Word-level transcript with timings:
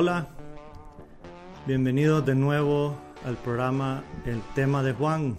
Hola, 0.00 0.28
bienvenidos 1.66 2.24
de 2.24 2.36
nuevo 2.36 2.96
al 3.26 3.34
programa 3.34 4.04
El 4.24 4.40
tema 4.54 4.80
de 4.80 4.92
Juan. 4.92 5.36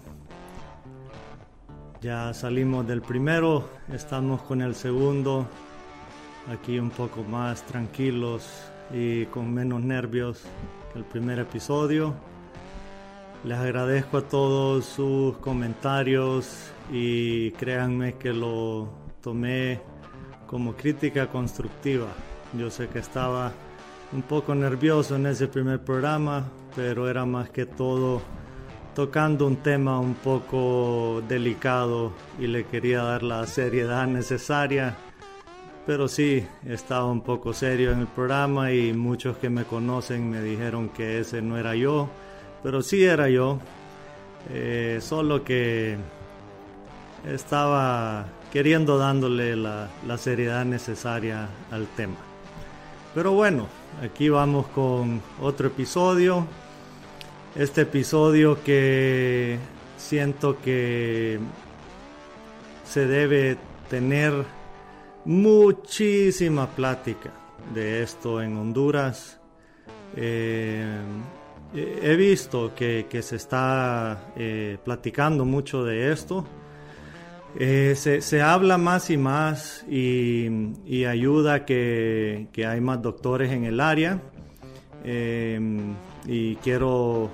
Ya 2.02 2.34
salimos 2.34 2.86
del 2.86 3.00
primero, 3.00 3.70
estamos 3.90 4.42
con 4.42 4.60
el 4.60 4.74
segundo, 4.74 5.46
aquí 6.52 6.78
un 6.78 6.90
poco 6.90 7.22
más 7.22 7.62
tranquilos 7.62 8.50
y 8.92 9.24
con 9.32 9.50
menos 9.50 9.80
nervios 9.80 10.42
que 10.92 10.98
el 10.98 11.06
primer 11.06 11.38
episodio. 11.38 12.12
Les 13.44 13.56
agradezco 13.56 14.18
a 14.18 14.28
todos 14.28 14.84
sus 14.84 15.38
comentarios 15.38 16.70
y 16.92 17.52
créanme 17.52 18.16
que 18.16 18.34
lo 18.34 18.90
tomé 19.22 19.80
como 20.46 20.74
crítica 20.74 21.28
constructiva. 21.28 22.08
Yo 22.58 22.70
sé 22.70 22.88
que 22.88 22.98
estaba 22.98 23.52
un 24.12 24.22
poco 24.22 24.54
nervioso 24.54 25.16
en 25.16 25.26
ese 25.26 25.48
primer 25.48 25.80
programa, 25.80 26.44
pero 26.74 27.08
era 27.08 27.24
más 27.24 27.50
que 27.50 27.66
todo 27.66 28.22
tocando 28.94 29.46
un 29.46 29.56
tema 29.56 30.00
un 30.00 30.14
poco 30.14 31.22
delicado 31.28 32.12
y 32.38 32.46
le 32.46 32.64
quería 32.64 33.02
dar 33.02 33.22
la 33.22 33.46
seriedad 33.46 34.06
necesaria. 34.06 34.96
Pero 35.86 36.08
sí, 36.08 36.46
estaba 36.66 37.06
un 37.06 37.22
poco 37.22 37.52
serio 37.52 37.92
en 37.92 38.00
el 38.00 38.06
programa 38.06 38.72
y 38.72 38.92
muchos 38.92 39.36
que 39.38 39.48
me 39.48 39.64
conocen 39.64 40.28
me 40.28 40.42
dijeron 40.42 40.88
que 40.90 41.20
ese 41.20 41.40
no 41.40 41.56
era 41.56 41.74
yo 41.74 42.08
pero 42.62 42.82
sí 42.82 43.04
era 43.04 43.28
yo, 43.28 43.58
eh, 44.50 44.98
solo 45.00 45.44
que 45.44 45.96
estaba 47.26 48.26
queriendo 48.52 48.98
dándole 48.98 49.56
la, 49.56 49.88
seriedad 50.18 50.64
necesaria 50.64 51.48
al 51.70 51.86
tema. 51.88 52.16
Pero 53.14 53.32
bueno, 53.32 53.66
aquí 54.02 54.28
vamos 54.28 54.66
con 54.68 55.20
otro 55.40 55.68
episodio. 55.68 56.46
Este 57.54 57.82
episodio 57.82 58.62
que 58.62 59.58
siento 59.96 60.60
que 60.60 61.38
se 62.84 63.06
debe 63.06 63.58
tener 63.88 64.44
muchísima 65.24 66.68
plática 66.68 67.30
de 67.74 68.02
esto 68.02 68.40
en 68.40 68.56
Honduras. 68.56 69.40
Eh, 70.16 71.00
he 71.74 72.16
visto 72.16 72.74
que, 72.74 73.06
se 73.22 73.36
está 73.36 74.32
eh, 74.36 74.78
platicando 74.84 75.44
mucho 75.44 75.84
de 75.84 76.12
esto. 76.12 76.44
Eh, 77.58 77.94
se, 77.96 78.42
habla 78.42 78.78
más 78.78 79.10
y 79.10 79.16
más 79.16 79.84
y, 79.88 81.04
ayuda 81.04 81.64
que, 81.64 82.48
que, 82.52 82.66
hay 82.66 82.80
más 82.80 83.02
doctores 83.02 83.50
en 83.50 83.64
el 83.64 83.80
área. 83.80 84.20
Em, 85.04 85.94
y 86.26 86.56
quiero 86.56 87.30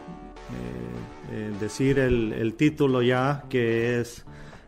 eh, 1.33 1.53
decir 1.61 1.99
el, 1.99 2.33
el, 2.33 2.55
título 2.55 3.03
ya, 3.03 3.45
que 3.49 4.01
es 4.01 4.25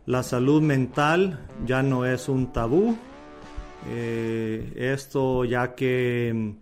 La 0.06 0.22
salud 0.22 0.60
mental 0.60 1.46
ya 1.64 1.82
no 1.82 2.04
es 2.04 2.28
un 2.28 2.52
tabú. 2.52 2.96
esto 3.86 5.44
ya 5.44 5.74
que 5.74 6.54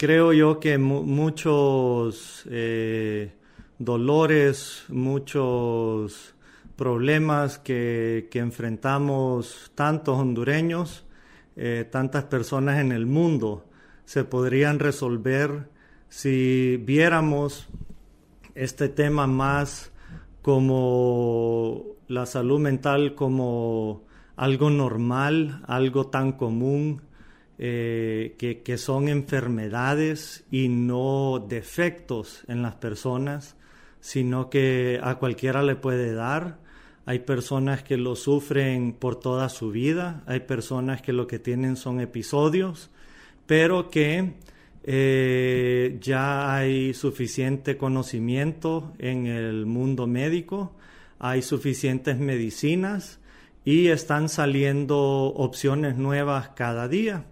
creo 0.00 0.32
yo 0.32 0.58
que 0.58 0.78
muchos 0.78 2.44
eh, 2.50 3.34
dolores, 3.78 4.84
muchos 4.88 6.34
problemas 6.80 7.58
que, 7.58 8.26
enfrentamos 8.32 9.70
tantos 9.74 10.18
hondureños, 10.18 11.04
eh, 11.54 11.86
tantas 11.90 12.24
personas 12.24 12.80
en 12.80 12.90
el 12.90 13.04
mundo, 13.04 13.66
se 14.06 14.24
podrían 14.24 14.78
resolver 14.78 15.68
si 16.08 16.78
viéramos 16.78 17.68
este 18.54 18.88
tema 18.88 19.26
más 19.26 19.92
como 20.40 21.84
la 22.08 22.24
salud 22.24 22.58
mental 22.58 23.14
como 23.14 24.06
algo 24.36 24.70
normal, 24.70 25.62
algo 25.66 26.06
tan 26.06 26.32
común, 26.32 27.02
eh, 27.58 28.36
que, 28.38 28.78
son 28.78 29.08
enfermedades 29.08 30.46
y 30.50 30.70
no 30.70 31.44
defectos 31.46 32.42
en 32.48 32.62
las 32.62 32.76
personas, 32.76 33.54
sino 34.00 34.48
que 34.48 34.98
a 35.02 35.16
cualquiera 35.16 35.62
le 35.62 35.76
puede 35.76 36.14
dar. 36.14 36.59
Hay 37.06 37.20
personas 37.20 37.82
que 37.82 37.96
lo 37.96 38.14
sufren 38.16 38.92
por 38.92 39.18
toda 39.18 39.48
su 39.48 39.70
vida, 39.70 40.22
hay 40.26 40.40
personas 40.40 41.02
que 41.02 41.12
lo 41.12 41.26
que 41.26 41.38
tienen 41.38 41.76
son 41.76 42.00
episodios, 42.00 42.90
pero 43.46 43.90
que 43.90 44.34
eh, 44.84 45.98
ya 46.00 46.54
hay 46.54 46.94
suficiente 46.94 47.76
conocimiento 47.76 48.92
en 48.98 49.26
el 49.26 49.66
mundo 49.66 50.06
médico, 50.06 50.72
hay 51.18 51.42
suficientes 51.42 52.18
medicinas 52.18 53.20
y 53.64 53.88
están 53.88 54.28
saliendo 54.28 54.98
opciones 54.98 55.96
nuevas 55.96 56.50
cada 56.50 56.88
día. 56.88 57.24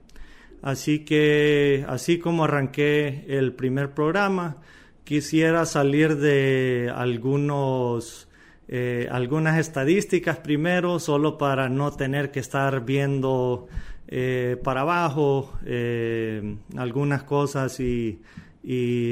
Así 0.61 1.00
que, 1.00 1.85
así 1.89 2.19
como 2.19 2.45
arranqué 2.45 3.25
el 3.29 3.53
primer 3.53 3.95
programa, 3.95 4.56
quisiera 5.05 5.65
salir 5.65 6.17
de 6.17 6.93
algunos, 6.95 8.28
eh, 8.69 9.09
algunas 9.11 9.59
estadísticas 9.59 10.39
primero, 10.39 10.99
solo 10.99 11.39
para 11.39 11.69
no 11.69 11.91
tener 11.93 12.31
que 12.31 12.41
estar 12.41 12.84
viendo 12.84 13.67
eh, 14.06 14.56
para 14.62 14.83
abajo 14.83 15.59
eh, 15.65 16.56
algunas 16.77 17.23
cosas 17.25 17.81
y, 17.81 18.21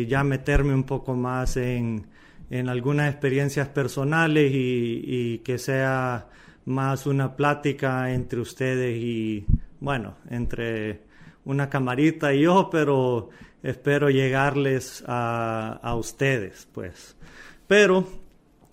ya 0.08 0.22
meterme 0.22 0.74
un 0.74 0.84
poco 0.84 1.14
más 1.14 1.56
en, 1.56 2.06
algunas 2.68 3.10
experiencias 3.10 3.68
personales 3.68 4.52
y, 4.52 5.02
y 5.06 5.38
que 5.38 5.56
sea 5.56 6.28
más 6.66 7.06
una 7.06 7.36
plática 7.36 8.12
entre 8.12 8.40
ustedes 8.40 8.96
y, 8.96 9.46
bueno, 9.80 10.16
entre 10.28 11.00
una 11.46 11.70
camarita 11.70 12.34
y 12.34 12.42
yo, 12.42 12.68
pero 12.70 13.30
espero 13.62 14.10
llegarles 14.10 15.02
a, 15.06 15.94
ustedes, 15.98 16.68
pues. 16.72 17.16
Pero 17.66 18.06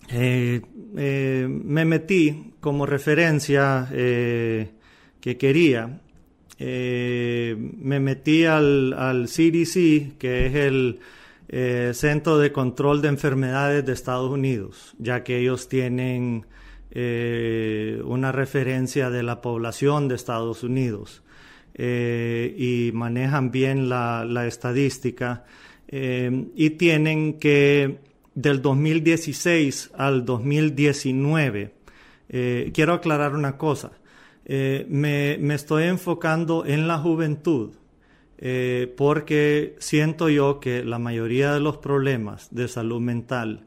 eh, 0.08 0.60
eh, 0.96 1.46
me 1.48 1.84
metí 1.84 2.52
como 2.60 2.86
referencia 2.86 3.88
eh, 3.92 4.70
que 5.20 5.36
quería. 5.36 6.00
me 6.58 8.00
metí 8.00 8.44
al, 8.44 9.26
CDC, 9.26 10.16
que 10.18 10.46
es 10.46 10.54
el 10.54 11.00
Centro 11.94 12.38
de 12.38 12.52
Control 12.52 13.02
de 13.02 13.08
Enfermedades 13.08 13.84
de 13.84 13.92
Estados 13.92 14.30
Unidos, 14.30 14.94
ya 14.98 15.22
que 15.24 15.38
ellos 15.38 15.68
tienen 15.68 16.46
una 16.94 18.32
referencia 18.32 19.10
de 19.10 19.22
la 19.22 19.40
población 19.40 20.08
de 20.08 20.14
Estados 20.14 20.62
Unidos. 20.62 21.22
Y 21.76 22.90
manejan 22.94 23.50
bien 23.50 23.88
la, 23.88 24.46
estadística 24.46 25.44
y 25.90 26.70
tienen 26.70 27.38
que 27.38 27.98
del 28.34 28.62
2016 28.62 29.92
al 29.96 30.24
2019, 30.24 31.74
eh, 32.28 32.70
quiero 32.74 32.94
aclarar 32.94 33.34
una 33.34 33.56
cosa, 33.56 33.92
me, 34.46 35.38
me, 35.40 35.54
estoy 35.54 35.84
enfocando 35.84 36.66
en 36.66 36.86
la 36.86 36.98
juventud 36.98 37.72
porque 38.96 39.74
siento 39.78 40.28
yo 40.28 40.60
que 40.60 40.84
la 40.84 40.98
mayoría 40.98 41.54
de 41.54 41.60
los 41.60 41.78
problemas 41.78 42.48
de 42.50 42.68
salud 42.68 43.00
mental 43.00 43.66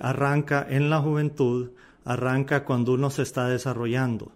arranca 0.00 0.66
en 0.68 0.90
la 0.90 1.00
juventud, 1.00 1.70
arranca 2.04 2.64
cuando 2.64 2.94
uno 2.94 3.10
se 3.10 3.22
está 3.22 3.48
desarrollando 3.48 4.32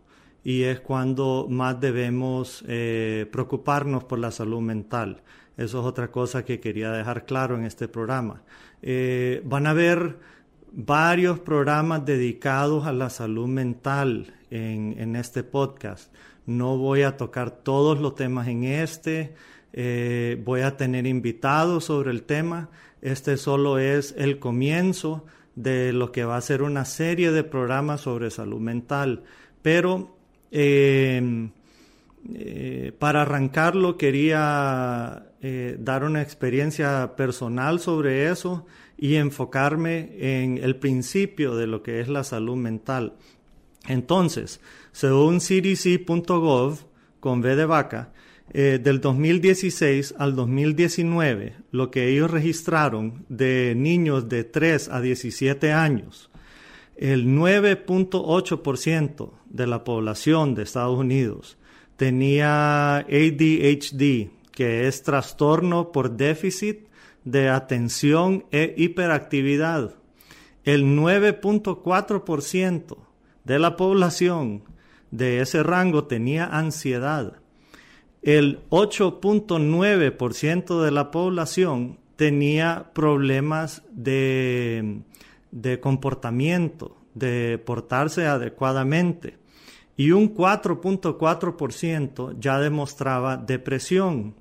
y 0.49 0.63
es 0.63 0.81
cuando 0.81 1.47
más 1.49 1.79
debemos 1.79 2.65
eh, 2.67 3.27
preocuparnos 3.31 4.05
por 4.05 4.19
la 4.19 4.31
salud 4.31 4.61
mental. 4.61 5.23
Eso 5.59 5.81
es 5.81 5.87
otra 5.87 6.11
cosa 6.11 6.43
que 6.45 6.59
quería 6.59 6.91
dejar 6.91 7.27
claro 7.27 7.57
en 7.57 7.65
este 7.65 7.87
programa. 7.87 8.43
Eh, 8.83 9.43
van 9.45 9.67
a 9.67 9.71
haber 9.71 10.19
varios 10.73 11.41
programas 11.41 12.05
dedicados 12.05 12.87
a 12.87 12.93
la 12.93 13.11
salud 13.11 13.49
mental 13.49 14.35
en, 14.51 15.17
este 15.17 15.43
podcast. 15.43 16.13
No 16.47 16.77
voy 16.79 17.03
a 17.03 17.17
tocar 17.17 17.51
todos 17.51 18.01
los 18.01 18.15
temas 18.15 18.49
en 18.49 18.65
este. 18.65 19.35
Eh, 19.73 20.41
voy 20.45 20.63
a 20.63 20.77
tener 20.77 21.07
invitados 21.07 21.85
sobre 21.85 22.11
el 22.11 22.23
tema. 22.23 22.71
Este 23.03 23.37
solo 23.37 23.79
es 23.79 24.15
el 24.17 24.39
comienzo 24.39 25.25
de 25.55 25.93
lo 25.93 26.13
que 26.13 26.25
va 26.25 26.37
a 26.37 26.41
ser 26.41 26.63
una 26.63 26.85
serie 26.85 27.33
de 27.33 27.45
programas 27.45 28.03
sobre 28.03 28.31
salud 28.31 28.61
mental. 28.61 29.25
Pero 29.63 30.17
eh, 30.51 31.51
para 32.99 33.23
arrancarlo 33.23 33.97
quería 33.97 35.28
eh, 35.41 35.77
dar 35.79 36.05
una 36.05 36.23
experiencia 36.23 37.15
personal 37.17 37.81
sobre 37.81 38.31
eso 38.31 38.67
y 38.97 39.15
enfocarme 39.15 40.11
en 40.19 40.59
el 40.59 40.77
principio 40.77 41.55
de 41.55 41.67
lo 41.67 41.83
que 41.83 42.01
es 42.01 42.09
la 42.09 42.25
salud 42.25 42.57
mental. 42.57 43.15
Entonces, 43.87 44.61
según 44.93 45.41
cdc.gov, 45.41 46.79
con 47.21 47.41
V 47.41 47.57
de 47.57 47.67
vaca, 47.67 48.13
eh, 48.51 48.81
del 48.83 49.01
2016 49.01 50.15
al 50.19 50.35
2019, 50.35 51.55
lo 51.71 51.91
que 51.91 52.09
ellos 52.09 52.31
registraron 52.31 53.25
de 53.29 53.75
niños 53.77 54.29
de 54.29 54.45
3 54.45 54.89
a 54.89 55.01
17 55.01 55.73
años, 55.73 56.31
el 56.97 57.29
9.8% 57.29 59.33
de 59.47 59.67
la 59.67 59.85
población 59.85 60.55
de 60.55 60.65
Estados 60.65 60.99
Unidos 60.99 61.57
tenía 61.97 62.99
ADHD, 62.99 64.31
que 64.59 64.89
es 64.89 65.05
trastorno 65.05 65.93
por 65.93 66.17
déficit 66.17 66.89
de 67.23 67.49
atención 67.49 68.45
e 68.51 68.75
hiperactividad. 68.77 69.95
El 70.65 70.99
9.4% 70.99 72.97
de 73.45 73.59
la 73.61 73.77
población 73.77 74.65
de 75.13 75.43
ese 75.43 75.63
rango 75.63 76.07
tenía 76.07 76.47
ansiedad. 76.47 77.35
El 78.21 78.59
8.9% 78.71 80.83
de 80.83 80.91
la 80.91 81.13
población 81.13 82.01
tenía 82.17 82.91
problemas 82.95 83.85
de, 83.93 85.03
de 85.53 85.79
comportamiento, 85.79 86.97
de 87.15 87.63
portarse 87.65 88.27
adecuadamente. 88.27 89.39
Y 89.97 90.11
un 90.11 90.35
4.4% 90.35 92.35
ya 92.41 92.59
demostraba 92.59 93.37
depresión. 93.37 94.35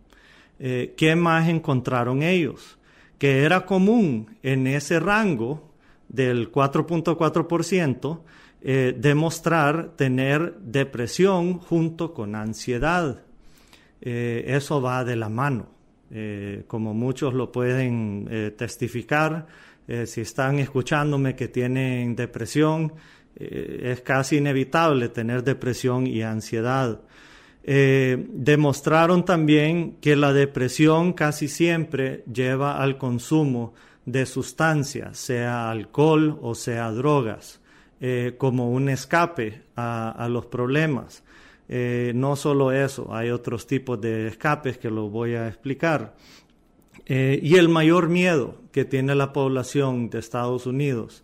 Eh, 0.59 0.93
¿Qué 0.97 1.15
más 1.15 1.47
encontraron 1.47 2.23
ellos? 2.23 2.77
Que 3.17 3.43
era 3.43 3.65
común 3.65 4.37
en 4.43 4.67
ese 4.67 4.99
rango 4.99 5.71
del 6.09 6.51
4.4% 6.51 8.19
eh, 8.61 8.95
demostrar 8.97 9.91
tener 9.95 10.55
depresión 10.59 11.59
junto 11.59 12.13
con 12.13 12.35
ansiedad. 12.35 13.21
Eh, 14.01 14.45
eso 14.47 14.81
va 14.81 15.03
de 15.03 15.15
la 15.15 15.29
mano, 15.29 15.67
como 16.67 16.93
muchos 16.93 17.33
lo 17.33 17.51
pueden 17.51 18.53
testificar. 18.55 19.45
si 20.05 20.21
están 20.21 20.59
escuchándome 20.59 21.35
que 21.35 21.49
tienen 21.49 22.15
depresión, 22.15 22.93
es 23.35 23.99
casi 24.01 24.37
inevitable 24.37 25.09
tener 25.09 25.43
depresión 25.43 26.07
y 26.07 26.21
ansiedad. 26.21 27.01
Demostraron 27.67 29.25
también 29.25 29.97
que 29.99 30.15
la 30.15 30.31
depresión 30.31 31.11
casi 31.11 31.49
siempre 31.49 32.23
lleva 32.31 32.81
al 32.81 32.97
consumo 32.97 33.73
de 34.05 34.25
sustancias, 34.25 35.17
sea 35.17 35.69
alcohol 35.69 36.39
o 36.41 36.55
sea 36.55 36.91
drogas. 36.91 37.59
Eh, 37.99 38.35
como 38.37 38.69
un 38.71 38.89
escape 38.89 39.63
a, 39.75 40.27
los 40.29 40.45
problemas. 40.45 41.23
Eh, 41.67 42.11
no 42.13 42.35
solo 42.35 42.71
eso, 42.71 43.11
hay 43.11 43.31
otros 43.31 43.65
tipos 43.65 43.99
de 43.99 44.27
escapes 44.27 44.77
que 44.77 44.91
lo 44.91 45.09
voy 45.09 45.33
a 45.33 45.47
explicar. 45.47 46.15
Eh, 47.07 47.39
y 47.41 47.55
el 47.55 47.69
mayor 47.69 48.07
miedo 48.07 48.61
que 48.71 48.85
tiene 48.85 49.15
la 49.15 49.33
población 49.33 50.11
de 50.11 50.19
Estados 50.19 50.65
Unidos 50.65 51.23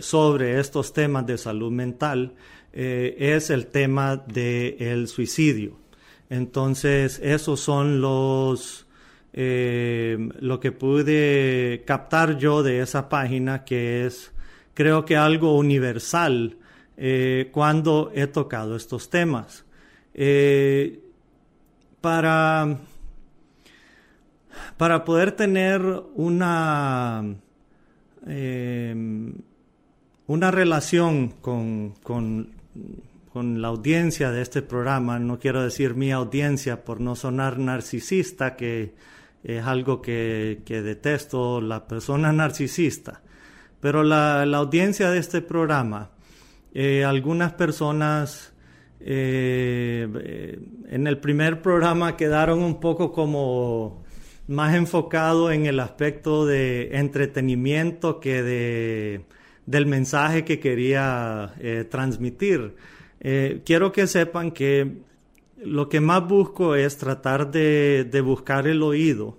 sobre 0.00 0.58
estos 0.58 0.92
temas 0.92 1.24
de 1.24 1.38
salud 1.38 1.70
mental 1.70 2.34
es 2.72 3.50
el 3.50 3.66
tema 3.66 4.16
del 4.16 5.08
suicidio. 5.08 5.78
Entonces, 6.30 7.20
esos 7.22 7.60
son 7.60 8.00
los, 8.00 8.86
lo 9.32 10.60
que 10.60 10.72
pude 10.72 11.82
captar 11.86 12.38
yo 12.38 12.62
de 12.62 12.80
esa 12.80 13.08
página 13.08 13.64
que 13.64 14.06
es 14.06 14.32
creo 14.74 15.04
que 15.04 15.16
algo 15.16 15.56
universal 15.56 16.56
eh, 16.96 17.48
cuando 17.52 18.10
he 18.14 18.26
tocado 18.26 18.76
estos 18.76 19.10
temas. 19.10 19.64
Eh, 20.14 21.00
para, 22.00 22.78
para 24.76 25.04
poder 25.04 25.32
tener 25.32 25.80
una, 26.14 27.24
eh, 28.26 29.32
una 30.26 30.50
relación 30.50 31.28
con, 31.40 31.94
con, 33.32 33.62
la 33.62 33.68
audiencia 33.68 34.30
de 34.30 34.42
este 34.42 34.62
programa, 34.62 35.18
no 35.18 35.38
quiero 35.38 35.62
decir 35.62 35.94
mi 35.94 36.12
audiencia 36.12 36.84
por 36.84 37.00
no 37.00 37.16
sonar 37.16 37.58
narcisista, 37.58 38.56
que 38.56 38.94
es 39.42 39.64
algo 39.64 40.02
que, 40.02 40.62
que 40.64 40.82
detesto, 40.82 41.60
la 41.60 41.86
persona 41.86 42.32
narcisista. 42.32 43.22
Pero 43.80 44.04
la, 44.04 44.42
audiencia 44.42 45.10
de 45.10 45.18
este 45.18 45.42
programa, 45.42 46.10
eh, 46.72 47.04
algunas 47.04 47.52
personas 47.54 48.52
eh, 49.00 50.56
en 50.88 51.06
el 51.08 51.18
primer 51.18 51.62
programa 51.62 52.16
quedaron 52.16 52.60
un 52.60 52.78
poco 52.78 53.12
como 53.12 54.04
más 54.46 54.74
enfocado 54.76 55.50
en 55.50 55.66
el 55.66 55.80
aspecto 55.80 56.46
de 56.46 56.96
entretenimiento 56.96 58.20
que 58.20 58.42
de, 58.44 59.24
del 59.66 59.86
mensaje 59.86 60.44
que 60.44 60.58
quería 60.58 61.54
transmitir. 61.90 62.74
quiero 63.64 63.92
que 63.92 64.06
sepan 64.06 64.50
que 64.50 64.98
lo 65.64 65.88
que 65.88 66.00
más 66.00 66.26
busco 66.26 66.74
es 66.74 66.96
tratar 66.96 67.50
de, 67.50 68.04
de 68.10 68.20
buscar 68.20 68.66
el 68.66 68.82
oído 68.82 69.38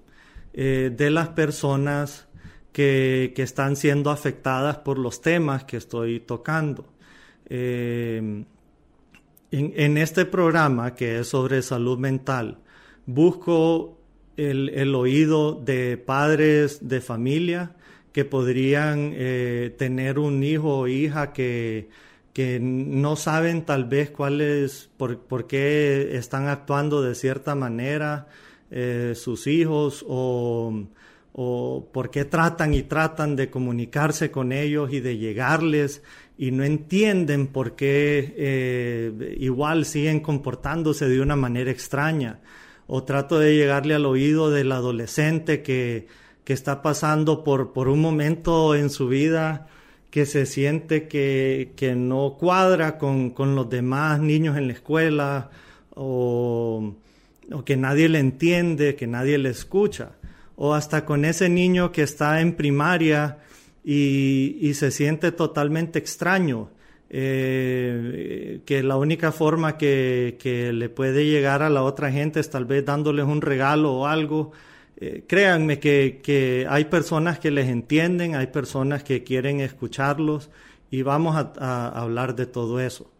de 0.54 1.10
las 1.10 1.30
personas 1.30 2.28
que, 2.74 3.34
están 3.38 3.78
siendo 3.78 4.10
afectadas 4.10 4.80
por 4.80 4.98
los 4.98 5.22
temas 5.22 5.64
que 5.64 5.78
estoy 5.78 6.20
tocando. 6.20 6.86
Eh, 7.48 8.44
en, 9.52 9.98
este 9.98 10.26
programa 10.26 10.96
que 10.96 11.20
es 11.20 11.28
sobre 11.28 11.62
salud 11.62 12.00
mental, 12.00 12.58
busco 13.06 14.00
el, 14.36 14.96
oído 14.96 15.54
de 15.54 15.98
padres 15.98 16.90
de 16.90 17.00
familia 17.00 17.76
que 18.14 18.24
podrían 18.26 19.12
eh, 19.16 19.76
tener 19.78 20.20
un 20.20 20.44
hijo 20.44 20.80
o 20.80 20.88
hija 20.88 21.34
que, 21.34 21.90
que 22.32 22.60
no 22.62 23.16
saben 23.16 23.66
tal 23.66 23.86
vez 23.86 24.12
cuál 24.12 24.40
es, 24.40 24.90
por, 24.98 25.20
por 25.20 25.48
qué 25.48 26.16
están 26.16 26.48
actuando 26.48 27.02
de 27.02 27.16
cierta 27.16 27.56
manera 27.56 28.28
eh, 28.72 29.14
sus 29.16 29.48
hijos 29.48 30.06
o 30.08 30.88
o 31.34 31.90
por 31.92 32.12
qué 32.12 32.26
tratan 32.26 32.74
y 32.76 32.84
tratan 32.84 33.36
de 33.36 33.50
comunicarse 33.50 34.30
con 34.30 34.52
ellos 34.52 34.94
y 34.94 35.00
de 35.00 35.18
llegarles 35.18 36.04
y 36.38 36.52
no 36.52 36.64
entienden 36.64 37.48
por 37.48 37.76
qué 37.76 38.34
eh, 38.38 39.36
igual 39.40 39.86
siguen 39.86 40.20
comportándose 40.20 41.08
de 41.08 41.20
una 41.20 41.36
manera 41.36 41.72
extraña. 41.72 42.40
O 42.86 43.04
trato 43.04 43.40
de 43.40 43.56
llegarle 43.56 43.96
al 43.96 44.06
oído 44.06 44.52
del 44.52 44.72
adolescente 44.72 45.64
que, 45.64 46.08
que 46.44 46.54
está 46.54 46.82
pasando 46.82 47.44
por, 47.44 47.74
por 47.74 47.88
un 47.88 48.02
momento 48.02 48.76
en 48.76 48.90
su 48.90 49.08
vida 49.08 49.68
que 50.10 50.26
se 50.26 50.46
siente 50.46 51.08
que, 51.08 51.72
que 51.76 51.96
no 51.96 52.38
cuadra 52.40 52.98
con, 52.98 53.32
con, 53.32 53.56
los 53.56 53.70
demás 53.70 54.20
niños 54.20 54.58
en 54.58 54.68
la 54.68 54.74
escuela 54.74 55.50
o, 55.96 56.94
o 57.52 57.66
que 57.66 57.78
nadie 57.78 58.10
le 58.10 58.20
entiende, 58.20 58.96
que 58.96 59.08
nadie 59.08 59.38
le 59.38 59.50
escucha 59.50 60.12
o 60.56 60.74
hasta 60.74 61.06
con 61.06 61.26
ese 61.26 61.50
niño 61.50 61.92
que 61.92 62.04
está 62.04 62.42
en 62.42 62.54
primaria 62.54 63.40
y, 63.84 64.72
se 64.76 64.92
siente 64.92 65.32
totalmente 65.32 66.00
extraño, 66.00 66.70
eh, 67.10 68.62
que 68.66 68.82
la 68.82 68.96
única 68.98 69.32
forma 69.32 69.78
que, 69.78 70.72
le 70.74 70.90
puede 70.90 71.26
llegar 71.26 71.62
a 71.62 71.70
la 71.70 71.84
otra 71.84 72.12
gente 72.12 72.40
es 72.40 72.50
tal 72.50 72.66
vez 72.66 72.86
dándoles 72.86 73.26
un 73.26 73.42
regalo 73.42 73.94
o 73.94 74.08
algo. 74.08 74.52
Eh, 75.06 75.26
créanme 75.28 75.80
que, 75.82 76.66
hay 76.70 76.86
personas 76.86 77.38
que 77.38 77.52
les 77.52 77.68
entienden, 77.68 78.38
hay 78.38 78.48
personas 78.48 79.04
que 79.04 79.22
quieren 79.22 79.60
escucharlos 79.60 80.50
y 80.90 81.02
vamos 81.02 81.36
a, 81.36 81.90
hablar 81.90 82.36
de 82.36 82.46
todo 82.46 82.80
eso. 82.80 83.12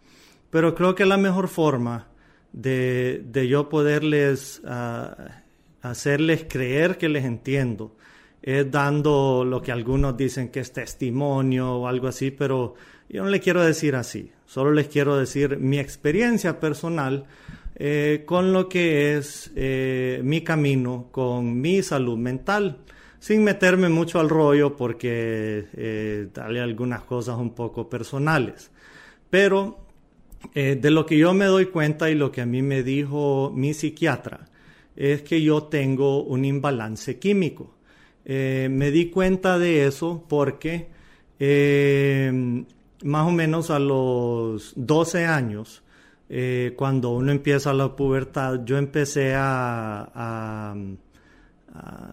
Pero 0.50 0.76
creo 0.76 0.96
que 0.96 1.06
la 1.06 1.18
mejor 1.18 1.50
forma 1.50 2.08
de, 2.54 3.22
yo 3.50 3.68
poderles 3.68 4.62
ah, 4.66 5.42
hacerles 5.82 6.46
creer 6.48 6.98
que 6.98 7.10
les 7.10 7.26
entiendo, 7.26 7.98
es 8.42 8.72
dando 8.72 9.44
lo 9.44 9.62
que 9.62 9.74
algunos 9.74 10.16
dicen 10.16 10.48
que 10.52 10.62
es 10.62 10.72
testimonio 10.72 11.80
o 11.80 11.88
algo 11.88 12.08
así, 12.08 12.32
pero 12.32 12.76
yo 13.10 13.26
no 13.26 13.30
le 13.30 13.42
quiero 13.42 13.62
decir 13.62 13.98
así, 13.98 14.32
solo 14.46 14.72
les 14.72 14.88
quiero 14.88 15.18
decir 15.18 15.58
mi 15.58 15.80
experiencia 15.80 16.62
personal 16.62 17.26
eh, 17.76 18.24
con 18.26 18.54
lo 18.54 18.70
que 18.70 19.18
es 19.18 19.52
eh, 19.56 20.22
mi 20.24 20.42
camino 20.42 21.08
con 21.12 21.60
mi 21.60 21.82
salud 21.82 22.18
mental, 22.18 22.80
sin 23.20 23.44
meterme 23.44 23.90
mucho 23.90 24.20
al 24.20 24.30
rollo 24.30 24.76
porque 24.76 25.66
eh, 25.74 26.28
dale 26.34 26.62
algunas 26.62 27.04
cosas 27.04 27.38
un 27.38 27.54
poco 27.54 27.90
personales. 27.90 28.72
Pero 29.30 29.80
de 30.54 30.92
lo 30.92 31.06
que 31.06 31.18
yo 31.18 31.34
me 31.34 31.46
doy 31.46 31.68
cuenta 31.68 32.10
y 32.10 32.16
lo 32.16 32.30
que 32.30 32.42
a 32.42 32.46
mí 32.46 32.62
me 32.62 32.84
dijo 32.84 33.50
mi 33.56 33.74
psiquiatra, 33.74 34.50
es 34.96 35.22
que 35.24 35.42
yo 35.42 35.64
tengo 35.64 36.24
un 36.24 36.46
imbalance 36.46 37.18
químico. 37.20 37.74
Eh, 38.26 38.70
me 38.72 38.92
di 38.92 39.10
cuenta 39.10 39.60
de 39.60 39.86
eso 39.86 40.24
porque 40.30 40.88
eh, 41.40 42.64
más 43.04 43.28
o 43.28 43.32
menos 43.32 43.70
a 43.70 43.80
los 43.80 44.74
12 44.76 45.26
años 45.26 45.83
eh, 46.36 46.74
cuando 46.76 47.12
uno 47.12 47.32
empieza 47.32 47.72
la 47.74 47.96
pubertad, 47.96 48.62
yo 48.66 48.80
empecé 48.80 49.36
a, 49.36 50.74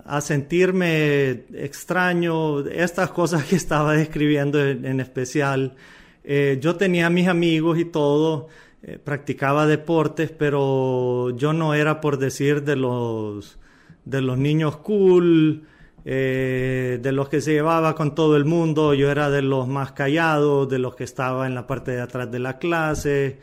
a, 0.04 0.20
sentirme 0.20 1.46
extraño, 1.54 2.60
estas 2.66 3.12
cosas 3.12 3.44
que 3.44 3.56
estaba 3.56 3.94
describiendo 3.94 4.62
en, 4.62 5.00
especial. 5.00 5.74
Eh, 6.22 6.58
yo 6.60 6.76
tenía 6.76 7.08
mis 7.08 7.28
amigos 7.28 7.78
y 7.78 7.86
todo, 7.86 8.48
eh, 8.82 8.98
practicaba 9.02 9.66
deportes, 9.66 10.30
pero 10.30 11.34
yo 11.34 11.54
no 11.54 11.72
era 11.72 12.02
por 12.02 12.18
decir 12.18 12.62
de 12.62 12.76
los, 12.76 13.58
de 14.04 14.20
los 14.20 14.36
niños 14.36 14.76
cool, 14.76 15.64
de 16.04 17.10
los 17.10 17.30
que 17.30 17.40
se 17.40 17.52
llevaba 17.52 17.94
con 17.94 18.14
todo 18.14 18.36
el 18.36 18.44
mundo, 18.44 18.92
yo 18.92 19.10
era 19.10 19.30
de 19.30 19.40
los 19.40 19.66
más 19.66 19.92
callados, 19.92 20.68
de 20.68 20.78
los 20.78 20.94
que 20.94 21.04
estaba 21.04 21.46
en 21.46 21.54
la 21.54 21.66
parte 21.66 21.92
de 21.92 22.02
atrás 22.02 22.30
de 22.30 22.38
la 22.38 22.58
clase. 22.58 23.38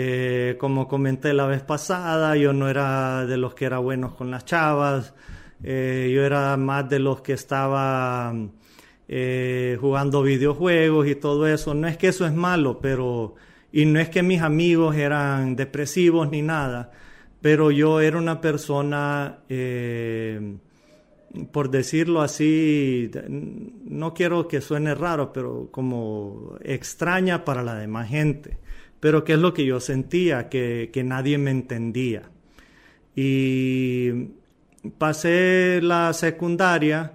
Eh, 0.00 0.54
como 0.60 0.86
comenté 0.86 1.32
la 1.32 1.46
vez 1.46 1.62
pasada, 1.62 2.36
yo 2.36 2.52
no 2.52 2.68
era 2.68 3.26
de 3.26 3.36
los 3.36 3.54
que 3.54 3.64
era 3.64 3.78
buenos 3.78 4.14
con 4.14 4.30
las 4.30 4.44
chavas, 4.44 5.12
eh, 5.64 6.12
yo 6.14 6.22
era 6.22 6.56
más 6.56 6.88
de 6.88 7.00
los 7.00 7.20
que 7.20 7.32
estaba 7.32 8.32
eh, 9.08 9.76
jugando 9.80 10.22
videojuegos 10.22 11.08
y 11.08 11.16
todo 11.16 11.48
eso. 11.48 11.74
No 11.74 11.88
es 11.88 11.96
que 11.96 12.06
eso 12.06 12.24
es 12.26 12.32
malo, 12.32 12.78
pero 12.80 13.34
y 13.72 13.86
no 13.86 13.98
es 13.98 14.08
que 14.08 14.22
mis 14.22 14.40
amigos 14.40 14.94
eran 14.94 15.56
depresivos 15.56 16.30
ni 16.30 16.42
nada, 16.42 16.92
pero 17.40 17.72
yo 17.72 18.00
era 18.00 18.18
una 18.18 18.40
persona, 18.40 19.40
por 21.50 21.70
decirlo 21.70 22.22
así, 22.22 23.10
no 23.28 24.14
quiero 24.14 24.46
que 24.46 24.60
suene 24.60 24.94
raro, 24.94 25.32
pero 25.32 25.70
como 25.72 26.56
extraña 26.62 27.44
para 27.44 27.64
la 27.64 27.74
demás 27.74 28.08
gente 28.08 28.58
pero 29.00 29.24
¿qué 29.24 29.34
es 29.34 29.38
lo 29.38 29.54
que 29.54 29.64
yo 29.64 29.80
sentía? 29.80 30.48
Que, 30.48 30.90
nadie 31.04 31.38
me 31.38 31.50
entendía. 31.50 32.30
Y 33.14 34.10
pasé 34.98 35.80
la 35.82 36.12
secundaria 36.12 37.12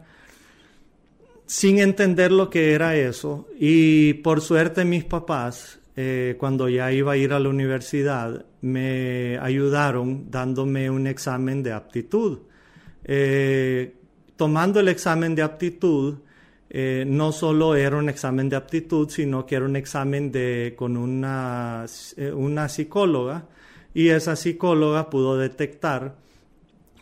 sin 1.45 1.79
entender 1.79 2.31
lo 2.31 2.49
que 2.49 2.73
era 2.73 2.95
eso. 2.95 3.47
Y 3.59 4.13
por 4.15 4.41
suerte 4.41 4.85
mis 4.85 5.03
papás, 5.03 5.79
eh, 5.95 6.35
cuando 6.39 6.69
ya 6.69 6.91
iba 6.91 7.13
a 7.13 7.17
ir 7.17 7.33
a 7.33 7.39
la 7.39 7.49
universidad, 7.49 8.45
me 8.61 9.37
ayudaron 9.39 10.31
dándome 10.31 10.89
un 10.89 11.07
examen 11.07 11.63
de 11.63 11.73
aptitud. 11.73 12.39
Eh, 13.03 13.93
tomando 14.37 14.79
el 14.79 14.87
examen 14.87 15.35
de 15.35 15.41
aptitud, 15.41 16.19
eh, 16.75 17.05
no 17.07 17.31
solo 17.31 17.75
era 17.75 17.97
un 17.97 18.09
examen 18.09 18.49
de 18.49 18.55
aptitud, 18.55 19.07
sino 19.07 19.45
que 19.45 19.53
era 19.53 19.65
un 19.65 19.75
examen 19.75 20.31
de, 20.31 20.73
con 20.75 20.97
una, 20.97 21.85
eh, 22.17 22.31
una 22.31 22.67
psicóloga 22.67 23.45
y 23.93 24.07
esa 24.07 24.35
psicóloga 24.35 25.07
pudo 25.07 25.37
detectar 25.37 26.15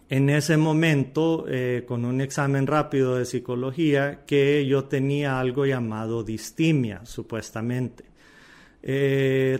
en 0.09 0.29
ese 0.29 0.57
momento, 0.57 1.45
eh, 1.47 1.85
con 1.87 2.03
un 2.03 2.19
examen 2.19 2.67
rápido 2.67 3.15
de 3.15 3.23
psicología, 3.23 4.25
que 4.27 4.65
yo 4.65 4.83
tenía 4.83 5.39
algo 5.39 5.65
llamado 5.65 6.21
distimia, 6.21 7.05
supuestamente. 7.05 8.03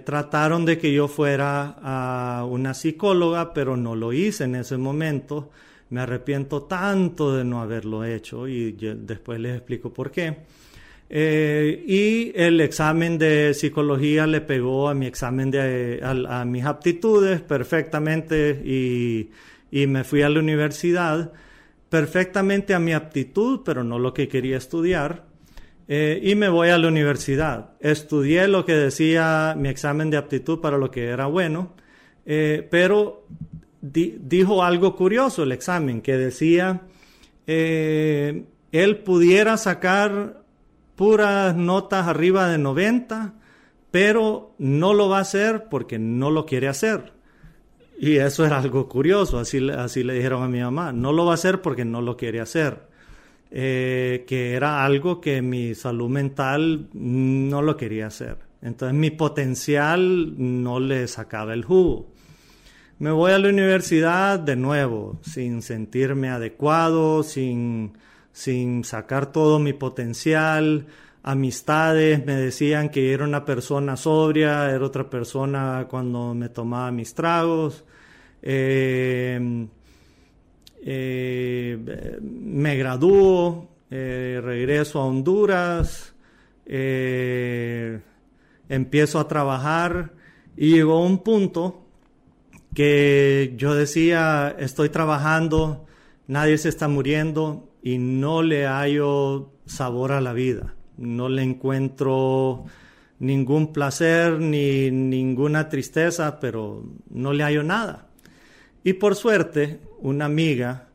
trataron 0.03 0.65
de 0.65 0.77
que 0.77 0.91
yo 0.91 1.07
fuera 1.07 1.77
a 1.81 2.43
una 2.43 2.73
psicóloga, 2.73 3.53
pero 3.53 3.77
no 3.77 3.95
lo 3.95 4.11
hice 4.11 4.43
en 4.43 4.55
ese 4.55 4.75
momento 4.75 5.51
me 5.91 6.01
arrepiento 6.01 6.63
tanto 6.63 7.35
de 7.35 7.43
no 7.43 7.61
haberlo 7.61 8.03
hecho 8.03 8.47
y 8.47 8.71
después 8.71 9.39
les 9.39 9.57
explico 9.57 9.93
por 9.93 10.09
qué. 10.09 10.37
Eh, 11.09 11.83
y 11.85 12.31
el 12.41 12.61
examen 12.61 13.17
de 13.17 13.53
psicología 13.53 14.25
le 14.25 14.39
pegó 14.39 14.87
a 14.87 14.93
mi 14.93 15.05
examen 15.05 15.51
de 15.51 15.99
a, 16.01 16.45
mis 16.45 16.63
aptitudes 16.63 17.41
perfectamente 17.41 18.51
y, 18.63 19.29
me 19.87 20.05
fui 20.05 20.21
a 20.21 20.29
la 20.29 20.39
universidad 20.39 21.33
perfectamente 21.89 22.73
a 22.73 22.79
mi 22.79 22.93
aptitud, 22.93 23.59
pero 23.65 23.83
no 23.83 23.99
lo 23.99 24.13
que 24.13 24.29
quería 24.29 24.57
estudiar. 24.57 25.25
Eh, 25.89 26.21
y 26.23 26.35
me 26.35 26.47
voy 26.47 26.69
a 26.69 26.77
la 26.77 26.87
universidad. 26.87 27.71
Estudié 27.81 28.47
lo 28.47 28.65
que 28.65 28.75
decía 28.75 29.55
mi 29.57 29.67
examen 29.67 30.09
de 30.09 30.15
aptitud 30.15 30.61
para 30.61 30.77
lo 30.77 30.89
que 30.89 31.07
era 31.07 31.25
bueno, 31.25 31.73
eh, 32.25 32.65
pero 32.71 33.25
dijo 33.81 34.63
algo 34.63 34.95
curioso 34.95 35.43
el 35.43 35.51
examen, 35.51 36.01
que 36.01 36.17
decía, 36.17 36.81
eh, 37.47 38.45
él 38.71 38.97
pudiera 38.99 39.57
sacar 39.57 40.43
puras 40.95 41.55
notas 41.55 42.07
arriba 42.07 42.47
de 42.47 42.57
90, 42.57 43.33
pero 43.89 44.53
no 44.57 44.93
lo 44.93 45.09
va 45.09 45.17
a 45.17 45.21
hacer 45.21 45.67
porque 45.69 45.99
no 45.99 46.31
lo 46.31 46.45
quiere 46.45 46.67
hacer. 46.67 47.13
Y 47.99 48.17
eso 48.17 48.45
era 48.45 48.59
algo 48.59 48.87
curioso, 48.87 49.37
así, 49.37 49.69
así 49.69 50.03
le 50.03 50.13
dijeron 50.13 50.43
a 50.43 50.47
mi 50.47 50.59
mamá, 50.59 50.91
no 50.91 51.11
lo 51.13 51.25
va 51.25 51.31
a 51.31 51.35
hacer 51.35 51.61
porque 51.61 51.85
no 51.85 52.01
lo 52.01 52.17
quiere 52.17 52.39
hacer. 52.39 52.89
Eh, 53.53 54.23
que 54.27 54.53
era 54.53 54.85
algo 54.85 55.19
que 55.19 55.41
mi 55.41 55.75
salud 55.75 56.09
mental 56.09 56.87
no 56.93 57.61
lo 57.61 57.75
quería 57.75 58.07
hacer. 58.07 58.37
Entonces 58.61 58.97
mi 58.97 59.11
potencial 59.11 60.35
no 60.37 60.79
le 60.79 61.07
sacaba 61.07 61.53
el 61.53 61.65
jugo. 61.65 62.10
Me 63.01 63.09
voy 63.09 63.31
a 63.31 63.39
la 63.39 63.49
universidad 63.49 64.37
de 64.37 64.55
nuevo, 64.55 65.17
sin 65.23 65.63
sentirme 65.63 66.29
adecuado, 66.29 67.23
sin, 67.23 67.97
sin 68.31 68.83
sacar 68.83 69.31
todo 69.31 69.57
mi 69.57 69.73
potencial. 69.73 70.85
Amistades 71.23 72.23
me 72.23 72.35
decían 72.35 72.89
que 72.89 73.11
era 73.11 73.23
una 73.23 73.43
persona 73.43 73.97
sobria, 73.97 74.69
era 74.69 74.85
otra 74.85 75.09
persona 75.09 75.87
cuando 75.89 76.35
me 76.35 76.49
tomaba 76.49 76.91
mis 76.91 77.15
tragos. 77.15 77.83
Em, 78.39 79.67
eh, 80.85 82.19
me 82.21 82.75
graduó, 82.75 83.67
eh, 83.89 84.39
regreso 84.43 84.99
a 84.99 85.05
Honduras, 85.05 86.13
eh, 86.67 87.99
empiezo 88.69 89.19
a 89.19 89.27
trabajar 89.27 90.11
y 90.55 90.75
llegó 90.75 91.03
un 91.03 91.23
punto 91.23 91.80
que 92.73 93.53
yo 93.57 93.75
decía, 93.75 94.55
estoy 94.59 94.89
trabajando, 94.89 95.85
nadie 96.27 96.57
se 96.57 96.69
está 96.69 96.87
muriendo 96.87 97.69
y 97.81 97.97
no 97.97 98.41
le 98.41 98.65
hallo 98.65 99.51
sabor 99.65 100.11
a 100.11 100.21
la 100.21 100.33
vida, 100.33 100.75
no 100.97 101.29
le 101.29 101.43
encuentro 101.43 102.65
ningún 103.19 103.73
placer 103.73 104.39
ni 104.39 104.89
ninguna 104.91 105.69
tristeza, 105.69 106.39
pero 106.39 106.83
no 107.09 107.33
le 107.33 107.43
hallo 107.43 107.63
nada. 107.63 108.07
Y 108.83 108.93
por 108.93 109.15
suerte, 109.15 109.79
una 109.99 110.25
amiga, 110.25 110.87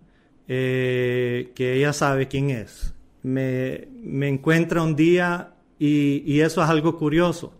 eh, 0.49 1.53
que 1.55 1.75
ella 1.75 1.93
sabe 1.93 2.29
quién 2.29 2.51
es, 2.51 2.95
me, 3.23 3.89
encuentra 4.29 4.83
un 4.83 4.97
día 4.97 5.53
y 5.79 6.41
eso 6.41 6.63
es 6.63 6.71
algo 6.71 6.97
curioso 6.97 7.53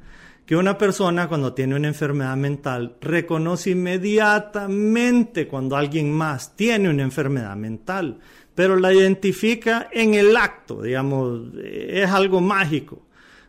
que 0.47 0.55
una 0.55 0.79
persona 0.79 1.29
cuando 1.29 1.53
tiene 1.53 1.75
una 1.75 1.89
enfermedad 1.89 2.37
mental 2.37 2.97
reconoce 3.01 3.71
inmediatamente 3.71 5.49
cuando 5.49 5.77
alguien 5.77 6.13
más 6.13 6.55
tiene 6.55 6.89
una 6.89 7.03
enfermedad 7.03 7.57
mental, 7.57 8.21
pero 8.55 8.77
la 8.77 8.95
identifica 8.95 9.89
en 9.93 10.15
el 10.15 10.37
acto, 10.37 10.83
digamos, 10.83 11.53
es 11.63 12.09
algo 12.09 12.41
mágico, 12.41 13.07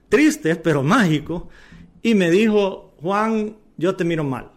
triste, 0.09 0.55
pero 0.55 0.81
mágico, 0.81 1.49
y 2.01 2.15
me 2.15 2.31
dijo, 2.31 2.95
Juan, 2.99 3.55
yo 3.77 3.95
te 3.95 4.03
miro 4.03 4.23
mal. 4.23 4.51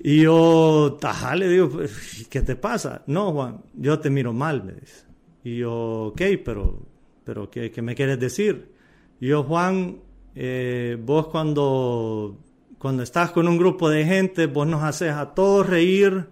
Y 0.00 0.22
yo, 0.22 0.96
tajá, 1.00 1.36
le 1.36 1.48
digo, 1.48 1.70
pues, 1.70 2.26
¿qué 2.28 2.42
te 2.42 2.56
pasa? 2.56 3.02
No, 3.06 3.32
Juan, 3.32 3.62
yo 3.74 4.00
te 4.00 4.10
miro 4.10 4.32
mal, 4.32 4.64
me 4.64 4.72
dice. 4.72 5.04
Y 5.44 5.58
yo, 5.58 6.08
ok, 6.08 6.22
pero, 6.44 6.86
pero 7.24 7.50
¿qué, 7.50 7.70
qué 7.70 7.82
me 7.82 7.94
quieres 7.94 8.18
decir? 8.18 8.72
Y 9.20 9.28
yo, 9.28 9.42
Juan, 9.44 10.07
eh, 10.40 10.96
vos 11.00 11.26
cuando, 11.26 12.38
cuando 12.78 13.02
estás 13.02 13.32
con 13.32 13.48
un 13.48 13.58
grupo 13.58 13.90
de 13.90 14.04
gente, 14.04 14.46
vos 14.46 14.68
nos 14.68 14.84
haces 14.84 15.10
a 15.10 15.34
todos 15.34 15.66
reír, 15.66 16.28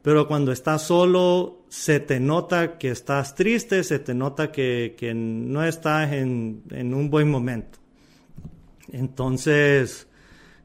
pero 0.00 0.26
cuando 0.26 0.50
estás 0.50 0.86
solo 0.86 1.66
se 1.68 2.00
te 2.00 2.20
nota 2.20 2.78
que 2.78 2.90
estás 2.90 3.34
triste, 3.34 3.84
se 3.84 3.98
te 3.98 4.14
nota 4.14 4.50
que, 4.50 5.12
no 5.14 5.62
estás 5.62 6.10
en, 6.14 6.62
un 6.72 7.10
buen 7.10 7.30
momento. 7.30 7.78
Entonces, 8.90 10.06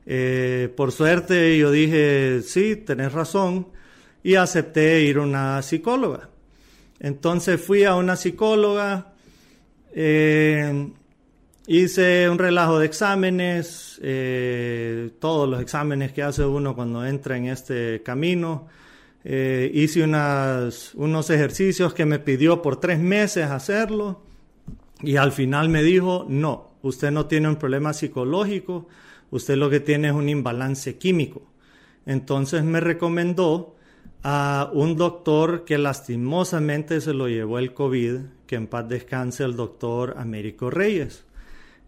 eh, 0.06 0.74
por 0.78 0.94
suerte 0.94 1.58
yo 1.58 1.72
dije, 1.72 2.42
sí, 2.44 2.78
tenés 2.78 3.12
razón, 3.12 3.68
y 4.24 4.36
acepté 4.36 5.02
ir 5.02 5.18
a 5.18 5.24
una 5.24 5.62
psicóloga. 5.64 6.30
Entonces 7.02 7.62
fui 7.62 7.84
a 7.84 7.96
una 7.96 8.16
psicóloga, 8.16 9.16
eh, 9.94 10.94
Hice 11.72 12.28
un 12.28 12.40
relajo 12.40 12.80
de 12.80 12.88
exámenes, 12.88 14.00
eh, 14.02 15.12
todos 15.20 15.48
los 15.48 15.62
exámenes 15.62 16.12
que 16.12 16.24
hace 16.24 16.44
uno 16.44 16.74
cuando 16.74 17.06
entra 17.06 17.38
en 17.38 17.46
este 17.46 18.02
camino. 18.02 18.66
Eh, 19.24 19.70
hice 19.72 20.04
unos 20.04 21.30
ejercicios 21.30 21.94
que 21.94 22.06
me 22.08 22.18
pidió 22.18 22.64
por 22.64 22.80
tres 22.80 22.98
meses 22.98 23.52
hacerlo 23.52 24.24
y 25.04 25.18
al 25.18 25.32
final 25.32 25.70
me 25.70 25.84
dijo, 25.84 26.26
no, 26.28 26.72
usted 26.82 27.12
no 27.12 27.28
tiene 27.28 27.50
un 27.50 27.58
problema 27.58 27.94
psicológico, 27.94 28.88
usted 29.30 29.56
lo 29.56 29.70
que 29.70 29.80
tiene 29.80 30.08
es 30.08 30.16
un 30.16 30.28
imbalance 30.28 30.98
químico. 30.98 31.44
Entonces 32.08 32.64
me 32.64 32.80
recomendó 32.80 33.76
a 34.24 34.72
un 34.74 34.98
doctor 34.98 35.66
que 35.66 35.78
lastimosamente 35.78 37.00
se 37.00 37.14
lo 37.14 37.28
llevó 37.28 37.60
el 37.60 37.76
COVID, 37.76 38.22
que 38.48 38.56
en 38.56 38.66
paz 38.66 38.90
descanse 38.90 39.44
el 39.44 39.56
doctor 39.56 40.16
Américo 40.18 40.72
Reyes. 40.72 41.29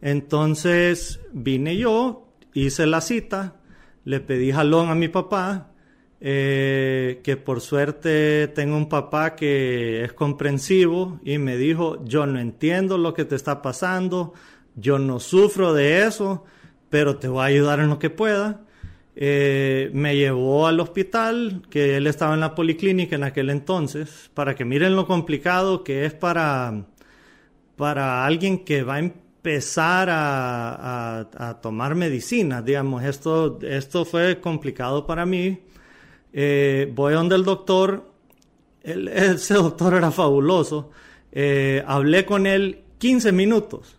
Entonces 0.02 1.20
vine 1.32 1.78
yo, 1.78 2.28
hice 2.54 2.86
la 2.86 3.02
cita, 3.02 3.56
le 4.04 4.20
pedí 4.20 4.52
jalón 4.52 4.90
a 4.90 4.96
mi 4.96 5.08
papá, 5.08 5.72
eh, 6.20 7.20
que 7.24 7.38
por 7.38 7.62
suerte 7.62 8.48
tengo 8.50 8.78
un 8.78 8.90
papá 8.90 9.36
que 9.36 10.04
es 10.04 10.14
comprensivo 10.14 11.20
y 11.24 11.38
me 11.38 11.58
dijo, 11.58 12.04
yo 12.06 12.26
no 12.26 12.40
entiendo 12.40 12.98
lo 12.98 13.14
que 13.14 13.26
te 13.26 13.36
está 13.36 13.62
pasando, 13.62 14.34
yo 14.76 15.00
no 15.00 15.20
sufro 15.20 15.74
de 15.74 16.06
eso, 16.06 16.46
pero 16.90 17.18
te 17.18 17.28
voy 17.28 17.42
a 17.42 17.46
ayudar 17.46 17.80
en 17.80 17.90
lo 17.90 18.00
que 18.00 18.10
pueda. 18.10 18.62
Eh, 19.16 19.90
me 19.94 20.16
llevó 20.16 20.68
al 20.68 20.80
hospital, 20.80 21.64
que 21.70 21.98
él 21.98 22.08
estaba 22.08 22.34
en 22.34 22.40
la 22.40 22.56
policlínica 22.56 23.16
en 23.16 23.24
aquel 23.24 23.50
entonces, 23.50 24.32
para 24.34 24.56
que 24.56 24.64
miren 24.66 24.96
lo 24.96 25.06
complicado 25.06 25.84
que 25.84 26.06
es 26.06 26.14
para, 26.14 26.86
para 27.76 28.26
alguien 28.26 28.64
que 28.64 28.84
va 28.84 28.96
a 28.96 29.00
empezar 29.44 30.08
a, 30.12 31.60
tomar 31.64 31.96
medicina, 31.96 32.62
digamos, 32.62 33.04
esto, 33.04 33.58
esto 33.64 34.06
fue 34.06 34.40
complicado 34.40 35.08
para 35.08 35.26
mí. 35.26 35.60
Eh, 36.32 36.92
voy 36.94 37.14
donde 37.14 37.36
el 37.36 37.44
doctor, 37.44 38.12
ese 38.84 39.56
doctor 39.56 39.96
era 39.96 40.12
fabuloso, 40.12 40.92
eh, 41.32 41.84
hablé 41.88 42.24
con 42.24 42.46
él 42.46 42.84
15 43.00 43.32
minutos 43.32 43.98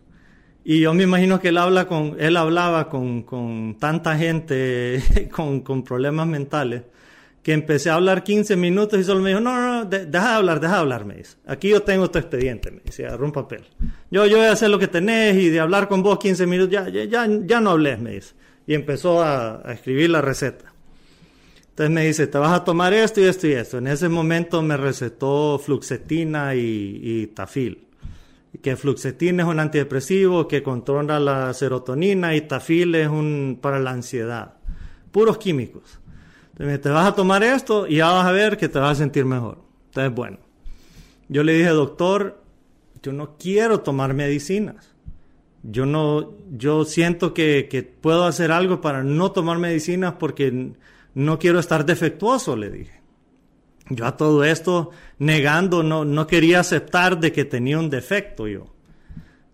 y 0.64 0.80
yo 0.80 0.94
me 0.94 1.02
imagino 1.02 1.40
que 1.40 1.48
él, 1.48 1.58
habla 1.58 1.88
con, 1.88 2.16
él 2.20 2.36
hablaba 2.36 2.88
con, 2.88 3.22
con 3.22 3.76
tanta 3.80 4.16
gente 4.16 5.02
con, 5.34 5.60
con, 5.62 5.82
problemas 5.82 6.28
mentales 6.28 6.82
que 7.42 7.52
empecé 7.52 7.90
a 7.90 7.94
hablar 7.94 8.22
15 8.22 8.56
minutos 8.56 9.00
y 9.00 9.04
solo 9.04 9.20
me 9.20 9.30
dijo, 9.30 9.40
no, 9.40 9.60
no, 9.60 9.84
deja 9.84 10.06
de 10.06 10.18
hablar, 10.18 10.60
deja 10.60 10.74
de 10.74 10.80
hablar, 10.80 11.04
me 11.04 11.14
dice. 11.16 11.36
Aquí 11.46 11.68
yo 11.68 11.82
tengo 11.82 12.10
tu 12.10 12.18
expediente, 12.18 12.70
me 12.70 12.80
dice, 12.84 13.06
agarró 13.06 13.26
un 13.26 13.32
papel. 13.32 13.64
Yo, 14.10 14.26
yo 14.26 14.36
voy 14.36 14.46
a 14.46 14.52
hacer 14.52 14.70
lo 14.70 14.78
que 14.78 14.88
tenés 14.88 15.36
y 15.36 15.48
de 15.48 15.58
hablar 15.58 15.88
con 15.88 16.02
vos 16.02 16.18
15 16.18 16.46
minutos, 16.46 16.72
ya, 16.72 16.88
ya, 16.88 17.06
ya, 17.06 17.60
no 17.60 17.70
hables, 17.70 17.98
me 17.98 18.12
dice. 18.12 18.34
Y 18.66 18.74
empezó 18.74 19.22
a, 19.22 19.68
a 19.68 19.72
escribir 19.72 20.10
la 20.10 20.20
receta. 20.20 20.72
Entonces 21.70 21.90
me 21.90 22.06
dice, 22.06 22.26
te 22.26 22.38
vas 22.38 22.52
a 22.52 22.64
tomar 22.64 22.92
esto 22.92 23.20
y 23.20 23.24
esto 23.24 23.48
y 23.48 23.52
esto. 23.52 23.78
En 23.78 23.88
ese 23.88 24.08
momento 24.08 24.62
me 24.62 24.76
recetó 24.76 25.58
fluxetina 25.58 26.54
y, 26.54 27.00
y 27.02 27.26
tafil 27.28 27.88
que 28.60 28.76
fluxetina 28.76 29.44
es 29.44 29.48
un 29.48 29.60
antidepresivo 29.60 30.46
que 30.46 30.62
controla 30.62 31.18
la 31.18 31.54
serotonina 31.54 32.34
y 32.36 32.42
tafil 32.42 32.94
es 32.94 33.08
un 33.08 33.58
para 33.60 33.78
la 33.78 33.92
ansiedad. 33.92 34.54
Puros 35.10 35.38
químicos. 35.38 36.01
Te 36.56 36.88
vas 36.90 37.06
a 37.06 37.14
tomar 37.14 37.42
esto 37.42 37.86
y 37.86 38.00
vas 38.00 38.26
a 38.26 38.32
ver 38.32 38.56
que 38.56 38.68
te 38.68 38.78
vas 38.78 38.92
a 38.92 39.02
sentir 39.02 39.24
mejor. 39.24 39.58
Entonces, 39.86 40.14
bueno, 40.14 40.38
yo 41.28 41.42
le 41.42 41.54
dije, 41.54 41.70
doctor, 41.70 42.42
yo 43.02 43.12
no 43.12 43.36
quiero 43.38 43.80
tomar 43.80 44.14
medicinas. 44.14 44.94
Yo 45.62 45.86
no, 45.86 46.32
yo 46.50 46.84
siento 46.84 47.34
que, 47.34 47.68
que 47.70 47.82
puedo 47.82 48.24
hacer 48.24 48.52
algo 48.52 48.80
para 48.80 49.02
no 49.02 49.32
tomar 49.32 49.58
medicinas 49.58 50.14
porque 50.18 50.72
no 51.14 51.38
quiero 51.38 51.58
estar 51.58 51.86
defectuoso, 51.86 52.56
le 52.56 52.70
dije. 52.70 53.02
Yo 53.88 54.06
a 54.06 54.16
todo 54.16 54.44
esto 54.44 54.90
negando, 55.18 55.82
no, 55.82 56.04
no 56.04 56.26
quería 56.26 56.60
aceptar 56.60 57.18
de 57.20 57.32
que 57.32 57.44
tenía 57.44 57.78
un 57.78 57.90
defecto 57.90 58.46
yo, 58.48 58.66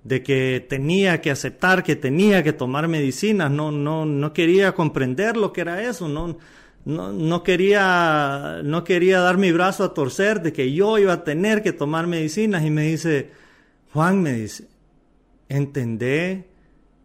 de 0.04 0.22
que 0.22 0.64
tenía 0.68 1.20
que 1.20 1.30
aceptar 1.30 1.82
que 1.82 1.96
tenía 1.96 2.42
que 2.42 2.52
tomar 2.52 2.88
medicinas, 2.88 3.50
no, 3.50 3.72
no, 3.72 4.04
no 4.04 4.32
quería 4.32 4.74
comprender 4.74 5.36
lo 5.36 5.52
que 5.52 5.62
era 5.62 5.82
eso, 5.82 6.08
no, 6.08 6.38
no, 6.88 7.12
no, 7.12 7.42
quería, 7.42 8.62
no 8.64 8.82
quería 8.82 9.20
dar 9.20 9.36
mi 9.36 9.52
brazo 9.52 9.84
a 9.84 9.92
torcer 9.92 10.40
de 10.40 10.54
que 10.54 10.72
yo 10.72 10.96
iba 10.96 11.12
a 11.12 11.22
tener 11.22 11.62
que 11.62 11.74
tomar 11.74 12.06
medicinas 12.06 12.64
y 12.64 12.70
me 12.70 12.84
dice, 12.84 13.30
Juan 13.92 14.22
me 14.22 14.32
dice, 14.32 14.68
entendé 15.50 16.48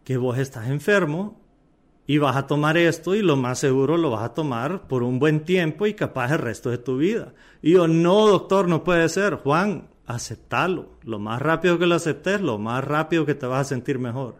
que 0.02 0.16
vos 0.16 0.38
estás 0.38 0.68
enfermo 0.68 1.38
y 2.06 2.16
vas 2.16 2.34
a 2.34 2.46
tomar 2.46 2.78
esto 2.78 3.14
y 3.14 3.20
lo 3.20 3.36
más 3.36 3.58
seguro 3.58 3.98
lo 3.98 4.10
vas 4.10 4.22
a 4.22 4.32
tomar 4.32 4.88
por 4.88 5.02
un 5.02 5.18
buen 5.18 5.44
tiempo 5.44 5.86
y 5.86 5.92
capaz 5.92 6.32
el 6.32 6.38
resto 6.38 6.70
de 6.70 6.78
tu 6.78 6.96
vida. 6.96 7.34
Y 7.60 7.72
yo, 7.72 7.86
no, 7.86 8.26
doctor, 8.26 8.68
no 8.68 8.84
puede 8.84 9.10
ser. 9.10 9.34
Juan, 9.34 9.90
aceptalo. 10.06 10.92
Lo 11.02 11.18
más 11.18 11.42
rápido 11.42 11.78
que 11.78 11.84
lo 11.84 11.96
aceptes, 11.96 12.40
lo 12.40 12.56
más 12.56 12.82
rápido 12.82 13.26
que 13.26 13.34
te 13.34 13.44
vas 13.44 13.66
a 13.66 13.68
sentir 13.68 13.98
mejor. 13.98 14.36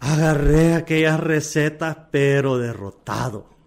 Agarré 0.00 0.74
aquellas 0.74 1.18
recetas, 1.18 1.96
pero 2.10 2.58
derrotado. 2.58 3.57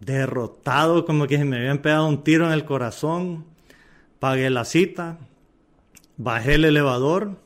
Derrotado, 0.00 1.04
como 1.04 1.26
que 1.26 1.44
me 1.44 1.58
habían 1.58 1.78
pegado 1.78 2.06
un 2.06 2.22
tiro 2.24 2.46
en 2.46 2.52
el 2.52 2.64
corazón. 2.64 3.44
Pagué 4.18 4.50
la 4.50 4.64
cita, 4.64 5.18
bajé 6.16 6.54
el 6.54 6.64
elevador, 6.64 7.36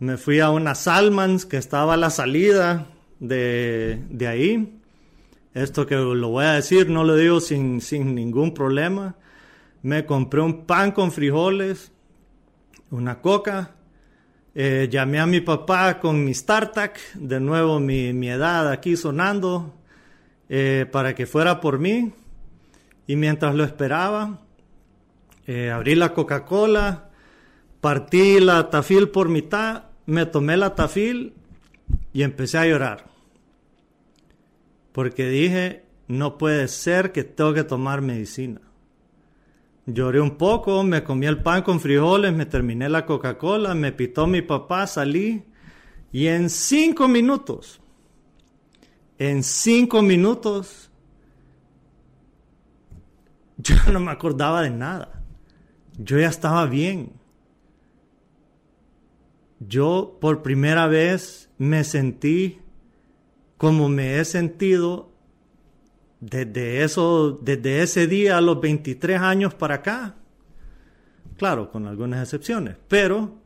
me 0.00 0.16
fui 0.16 0.38
a 0.38 0.50
una 0.50 0.76
Salmans 0.76 1.44
que 1.44 1.56
estaba 1.56 1.94
a 1.94 1.96
la 1.96 2.10
salida 2.10 2.86
de, 3.18 4.00
de 4.10 4.28
ahí. 4.28 4.80
Esto 5.54 5.86
que 5.86 5.96
lo 5.96 6.28
voy 6.28 6.44
a 6.44 6.52
decir, 6.52 6.88
no 6.88 7.02
lo 7.02 7.16
digo 7.16 7.40
sin, 7.40 7.80
sin 7.80 8.14
ningún 8.14 8.54
problema. 8.54 9.16
Me 9.82 10.06
compré 10.06 10.40
un 10.40 10.66
pan 10.66 10.92
con 10.92 11.10
frijoles, 11.10 11.90
una 12.90 13.20
coca. 13.20 13.74
Eh, 14.54 14.88
llamé 14.90 15.18
a 15.18 15.26
mi 15.26 15.40
papá 15.40 15.98
con 15.98 16.24
mi 16.24 16.32
StarTac, 16.32 17.14
de 17.14 17.40
nuevo 17.40 17.80
mi, 17.80 18.12
mi 18.12 18.28
edad 18.28 18.70
aquí 18.70 18.96
sonando, 18.96 19.74
eh, 20.48 20.86
para 20.90 21.14
que 21.14 21.26
fuera 21.26 21.60
por 21.60 21.78
mí. 21.78 22.12
Y 23.06 23.16
mientras 23.16 23.54
lo 23.54 23.64
esperaba, 23.64 24.40
eh, 25.46 25.70
abrí 25.70 25.94
la 25.94 26.12
Coca-Cola, 26.12 27.10
partí 27.80 28.40
la 28.40 28.70
tafil 28.70 29.08
por 29.08 29.28
mitad, 29.28 29.84
me 30.06 30.26
tomé 30.26 30.56
la 30.56 30.74
tafil 30.74 31.34
y 32.12 32.22
empecé 32.22 32.58
a 32.58 32.66
llorar. 32.66 33.06
Porque 34.92 35.28
dije, 35.28 35.84
no 36.06 36.38
puede 36.38 36.68
ser 36.68 37.12
que 37.12 37.24
tengo 37.24 37.54
que 37.54 37.64
tomar 37.64 38.02
medicina. 38.02 38.60
Lloré 39.86 40.20
un 40.20 40.36
poco, 40.36 40.82
me 40.82 41.02
comí 41.02 41.26
el 41.26 41.42
pan 41.42 41.62
con 41.62 41.80
frijoles, 41.80 42.34
me 42.34 42.44
terminé 42.44 42.90
la 42.90 43.06
Coca-Cola, 43.06 43.74
me 43.74 43.92
pitó 43.92 44.26
mi 44.26 44.42
papá, 44.42 44.86
salí 44.86 45.44
y 46.12 46.26
en 46.26 46.50
cinco 46.50 47.08
minutos, 47.08 47.80
en 49.18 49.42
cinco 49.42 50.02
minutos, 50.02 50.90
yo 53.56 53.74
no 53.92 54.00
me 54.00 54.10
acordaba 54.10 54.62
de 54.62 54.70
nada. 54.70 55.22
Yo 55.98 56.18
ya 56.18 56.28
estaba 56.28 56.66
bien. 56.66 57.12
Yo 59.60 60.16
por 60.20 60.42
primera 60.42 60.86
vez 60.86 61.50
me 61.58 61.82
sentí 61.82 62.60
como 63.56 63.88
me 63.88 64.20
he 64.20 64.24
sentido 64.24 65.10
desde, 66.20 66.84
eso, 66.84 67.32
desde 67.42 67.82
ese 67.82 68.06
día 68.06 68.38
a 68.38 68.40
los 68.40 68.60
23 68.60 69.20
años 69.20 69.54
para 69.54 69.76
acá. 69.76 70.14
Claro, 71.36 71.70
con 71.70 71.86
algunas 71.86 72.22
excepciones, 72.22 72.76
pero 72.88 73.36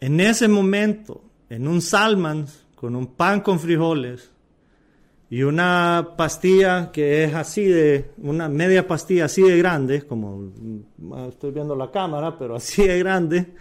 en 0.00 0.20
ese 0.20 0.48
momento, 0.48 1.24
en 1.48 1.68
un 1.68 1.80
Salmans, 1.80 2.61
con 2.82 2.96
un 2.96 3.14
pan 3.14 3.42
con 3.42 3.60
frijoles 3.60 4.32
y 5.30 5.44
una 5.44 6.14
pastilla 6.16 6.90
que 6.90 7.22
es 7.22 7.32
así 7.32 7.64
de, 7.64 8.10
una 8.18 8.48
media 8.48 8.88
pastilla 8.88 9.26
así 9.26 9.40
de 9.40 9.56
grande, 9.56 10.02
como 10.02 10.50
estoy 11.28 11.52
viendo 11.52 11.76
la 11.76 11.92
cámara, 11.92 12.36
pero 12.36 12.56
así 12.56 12.84
de 12.84 12.98
grande, 12.98 13.54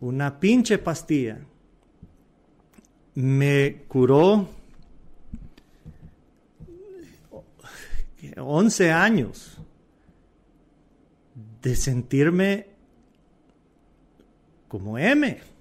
una 0.00 0.38
pinche 0.38 0.76
pastilla 0.76 1.40
me 3.14 3.84
curó 3.88 4.46
11 8.36 8.92
años 8.92 9.56
de 11.62 11.74
sentirme 11.74 12.66
como 14.68 14.98
M. 14.98 15.54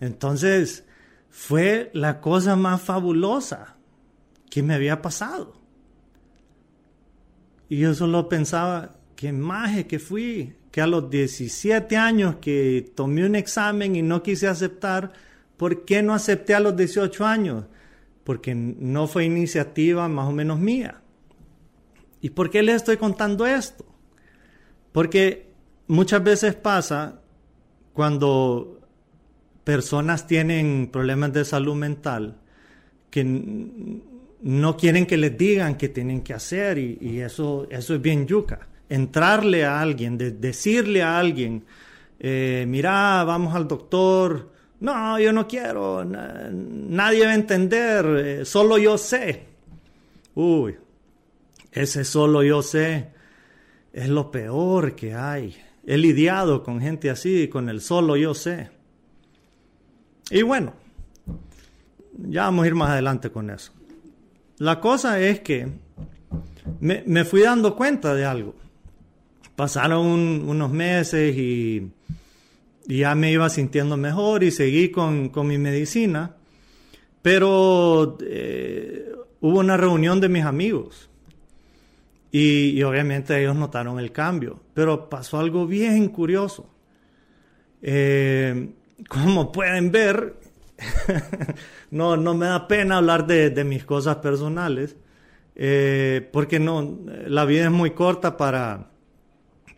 Entonces, 0.00 0.84
fue 1.30 1.90
la 1.94 2.20
cosa 2.20 2.56
más 2.56 2.82
fabulosa 2.82 3.76
que 4.50 4.62
me 4.62 4.74
había 4.74 5.02
pasado. 5.02 5.60
Y 7.68 7.78
yo 7.78 7.94
solo 7.94 8.28
pensaba, 8.28 8.96
qué 9.16 9.32
maje 9.32 9.86
que 9.86 9.98
fui, 9.98 10.54
que 10.70 10.80
a 10.80 10.86
los 10.86 11.10
17 11.10 11.96
años 11.96 12.36
que 12.40 12.92
tomé 12.94 13.26
un 13.26 13.34
examen 13.34 13.96
y 13.96 14.02
no 14.02 14.22
quise 14.22 14.48
aceptar, 14.48 15.12
¿Por 15.58 15.84
qué 15.84 16.02
no 16.02 16.14
acepté 16.14 16.54
a 16.54 16.60
los 16.60 16.76
18 16.76 17.26
años? 17.26 17.64
Porque 18.22 18.54
no 18.54 19.08
fue 19.08 19.24
iniciativa 19.24 20.08
más 20.08 20.28
o 20.28 20.32
menos 20.32 20.60
mía. 20.60 21.02
¿Y 22.20 22.30
por 22.30 22.48
qué 22.48 22.62
les 22.62 22.76
estoy 22.76 22.96
contando 22.96 23.44
esto? 23.44 23.84
Porque 24.92 25.50
muchas 25.88 26.22
veces 26.22 26.54
pasa 26.54 27.20
cuando 27.92 28.77
personas 29.68 30.26
tienen 30.26 30.88
problemas 30.90 31.30
de 31.34 31.44
salud 31.44 31.74
mental 31.74 32.36
que 33.10 33.22
no 33.22 34.76
quieren 34.78 35.04
que 35.04 35.18
les 35.18 35.36
digan 35.36 35.76
qué 35.76 35.90
tienen 35.90 36.22
que 36.22 36.32
hacer 36.32 36.78
y, 36.78 37.20
eso, 37.20 37.66
eso 37.68 37.94
es 37.94 38.00
bien 38.00 38.26
yuca. 38.26 38.60
Entrarle 38.88 39.66
a 39.66 39.78
alguien, 39.78 40.16
decirle 40.16 41.02
a 41.02 41.18
alguien, 41.18 41.66
eh, 42.18 42.64
mira, 42.66 43.22
vamos 43.24 43.54
al 43.54 43.68
doctor, 43.68 44.48
no, 44.80 45.20
yo 45.20 45.34
no 45.34 45.46
quiero, 45.46 46.02
nadie 46.02 47.26
va 47.26 47.32
a 47.32 47.34
entender, 47.34 48.06
eh, 48.24 48.44
solo 48.46 48.78
yo 48.78 48.96
sé. 48.96 49.48
Uy, 50.34 50.76
ese 51.72 52.04
solo 52.04 52.42
yo 52.42 52.62
sé 52.62 53.08
es 53.92 54.08
lo 54.08 54.30
peor 54.30 54.94
que 54.96 55.12
hay. 55.12 55.54
He 55.86 55.98
lidiado 55.98 56.62
con 56.62 56.80
gente 56.80 57.10
así, 57.10 57.48
con 57.48 57.68
el 57.68 57.82
solo 57.82 58.16
yo 58.16 58.32
sé. 58.32 58.77
Y 60.30 60.42
bueno, 60.42 60.74
ya 62.18 62.44
vamos 62.44 62.64
a 62.64 62.68
ir 62.68 62.74
más 62.74 62.90
adelante 62.90 63.30
con 63.30 63.50
eso. 63.50 63.72
La 64.58 64.80
cosa 64.80 65.20
es 65.20 65.40
que 65.40 65.68
me, 66.80 67.24
fui 67.24 67.42
dando 67.42 67.76
cuenta 67.76 68.14
de 68.14 68.24
algo. 68.24 68.54
Pasaron 69.56 70.06
unos 70.06 70.70
meses 70.70 71.36
y, 71.36 71.90
ya 72.86 73.14
me 73.14 73.30
iba 73.30 73.48
sintiendo 73.50 73.96
mejor 73.96 74.42
y 74.42 74.50
seguí 74.50 74.90
con, 74.90 75.30
mi 75.46 75.58
medicina. 75.58 76.34
Pero 77.22 78.18
eh, 78.20 79.12
hubo 79.40 79.58
una 79.58 79.76
reunión 79.76 80.20
de 80.20 80.28
mis 80.28 80.44
amigos 80.44 81.08
y, 82.30 82.82
obviamente 82.82 83.40
ellos 83.40 83.56
notaron 83.56 83.98
el 83.98 84.12
cambio. 84.12 84.60
Pero 84.74 85.08
pasó 85.08 85.38
algo 85.38 85.66
bien 85.66 86.08
curioso. 86.08 86.68
Eh, 87.80 88.70
como 89.06 89.52
pueden 89.52 89.92
ver, 89.92 90.36
no, 91.90 92.16
no 92.16 92.34
me 92.34 92.46
da 92.46 92.66
pena 92.66 92.98
hablar 92.98 93.26
de, 93.26 93.64
mis 93.64 93.84
cosas 93.84 94.16
personales, 94.16 94.96
eh, 95.54 96.28
porque 96.32 96.58
no, 96.58 96.98
la 97.26 97.44
vida 97.44 97.64
es 97.64 97.70
muy 97.70 97.92
corta 97.92 98.36
para, 98.36 98.90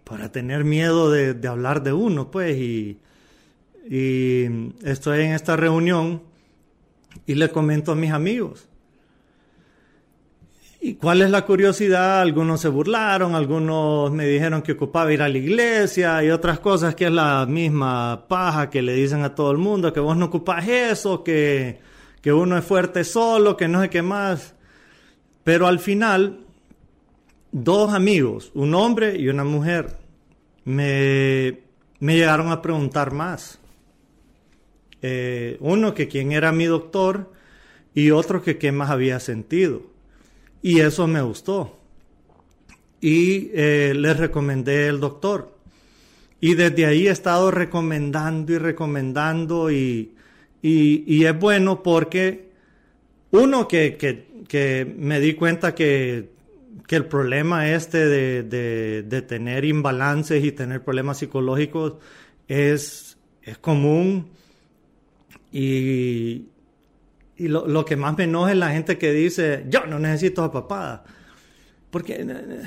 para 0.04 0.32
tener 0.32 0.64
miedo 0.64 1.10
de, 1.10 1.48
hablar 1.48 1.82
de 1.82 1.92
uno, 1.92 2.30
pues, 2.30 2.56
y, 2.56 2.98
y 3.88 4.72
estoy 4.82 5.22
en 5.22 5.32
esta 5.32 5.56
reunión 5.56 6.22
y 7.26 7.34
le 7.34 7.50
comento 7.50 7.92
a 7.92 7.96
mis 7.96 8.12
amigos. 8.12 8.69
¿Y 10.82 10.94
cuál 10.94 11.20
es 11.20 11.30
la 11.30 11.44
curiosidad? 11.44 12.22
Algunos 12.22 12.62
se 12.62 12.68
burlaron, 12.68 13.34
algunos 13.34 14.10
me 14.12 14.26
dijeron 14.26 14.62
que 14.62 14.72
ocupaba 14.72 15.12
ir 15.12 15.20
a 15.20 15.28
la 15.28 15.36
iglesia 15.36 16.24
y 16.24 16.30
otras 16.30 16.58
cosas 16.58 16.94
que 16.94 17.04
es 17.04 17.12
la 17.12 17.44
misma 17.44 18.24
paja 18.26 18.70
que 18.70 18.80
le 18.80 18.94
dicen 18.94 19.22
a 19.22 19.34
todo 19.34 19.50
el 19.50 19.58
mundo, 19.58 19.92
que 19.92 20.00
vos 20.00 20.16
no 20.16 20.26
ocupas 20.26 20.66
eso, 20.66 21.22
que, 21.22 21.80
que 22.22 22.32
uno 22.32 22.56
es 22.56 22.64
fuerte 22.64 23.04
solo, 23.04 23.58
que 23.58 23.68
no 23.68 23.82
sé 23.82 23.90
qué 23.90 24.00
más. 24.00 24.54
Pero 25.44 25.66
al 25.66 25.80
final, 25.80 26.40
dos 27.52 27.92
amigos, 27.92 28.50
un 28.54 28.74
hombre 28.74 29.18
y 29.18 29.28
una 29.28 29.44
mujer, 29.44 29.98
me, 30.64 31.58
me 31.98 32.16
llegaron 32.16 32.50
a 32.52 32.62
preguntar 32.62 33.12
más. 33.12 33.58
Eh, 35.02 35.58
uno 35.60 35.92
que 35.92 36.08
quién 36.08 36.32
era 36.32 36.52
mi 36.52 36.64
doctor 36.64 37.30
y 37.94 38.12
otro 38.12 38.42
que 38.42 38.56
qué 38.56 38.72
más 38.72 38.88
había 38.88 39.20
sentido. 39.20 39.89
Y 40.62 40.80
eso 40.80 41.06
me 41.06 41.22
gustó. 41.22 41.76
Y 43.00 43.50
eh, 43.54 43.94
les 43.96 44.16
recomendé 44.16 44.88
el 44.88 45.00
doctor. 45.00 45.56
Y 46.40 46.54
desde 46.54 46.86
ahí 46.86 47.06
he 47.06 47.10
estado 47.10 47.50
recomendando 47.50 48.52
y 48.52 48.58
recomendando 48.58 49.70
y, 49.70 50.12
y, 50.62 51.24
es 51.24 51.38
bueno 51.38 51.82
porque 51.82 52.48
uno 53.30 53.68
que, 53.68 53.96
que, 54.48 54.94
me 54.96 55.20
di 55.20 55.34
cuenta 55.34 55.74
que, 55.74 56.30
que 56.86 56.96
el 56.96 57.04
problema 57.04 57.70
este 57.70 58.06
de, 58.06 58.42
de, 58.42 59.02
de, 59.02 59.22
tener 59.22 59.66
imbalances 59.66 60.42
y 60.42 60.52
tener 60.52 60.82
problemas 60.82 61.18
psicológicos 61.18 61.94
es, 62.48 63.18
es 63.42 63.58
común 63.58 64.30
y, 65.52 66.46
y 67.40 67.48
lo, 67.48 67.66
lo, 67.66 67.86
que 67.86 67.96
más 67.96 68.18
me 68.18 68.24
enoja 68.24 68.50
es 68.50 68.58
la 68.58 68.70
gente 68.70 68.98
que 68.98 69.12
dice, 69.12 69.64
yo 69.70 69.86
no 69.86 69.98
necesito 69.98 70.44
a 70.44 70.52
papada. 70.52 71.04
Porque 71.90 72.16
eh, 72.16 72.26
eh, 72.28 72.62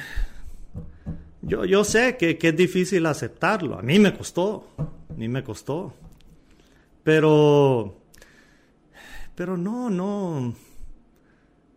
yo, 1.44 1.64
yo 1.64 1.84
sé 1.84 2.18
que, 2.18 2.40
que, 2.40 2.48
es 2.48 2.58
difícil 2.58 3.06
aceptarlo. 3.06 3.78
A 3.78 3.84
mí 3.84 4.00
me 4.00 4.18
costó, 4.18 4.68
a 4.80 5.14
mí 5.14 5.28
me 5.28 5.44
costó. 5.44 5.94
Pero, 7.04 8.02
pero 9.36 9.58
no, 9.58 9.92
no. 9.92 10.56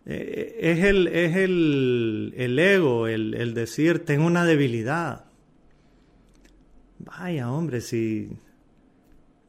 Eh, 0.07 0.57
es 0.59 0.83
el, 0.83 1.09
es 1.09 1.37
el, 1.37 2.33
el 2.35 2.59
ego, 2.59 3.09
el, 3.09 3.35
el 3.35 3.53
decir, 3.53 4.07
tengo 4.07 4.27
una 4.27 4.47
debilidad. 4.47 5.27
Vaya, 7.01 7.51
hombre, 7.51 7.83
si 7.83 8.31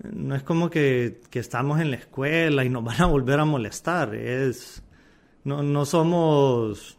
no 0.04 0.36
es 0.36 0.44
como 0.44 0.70
que, 0.70 1.22
estamos 1.32 1.80
en 1.80 1.92
la 1.92 1.98
escuela 1.98 2.64
y 2.64 2.70
nos 2.70 2.84
van 2.84 3.02
a 3.02 3.06
volver 3.06 3.40
a 3.40 3.46
molestar. 3.46 4.16
Es, 4.16 4.84
no, 5.44 5.64
no, 5.64 5.86
somos, 5.86 6.98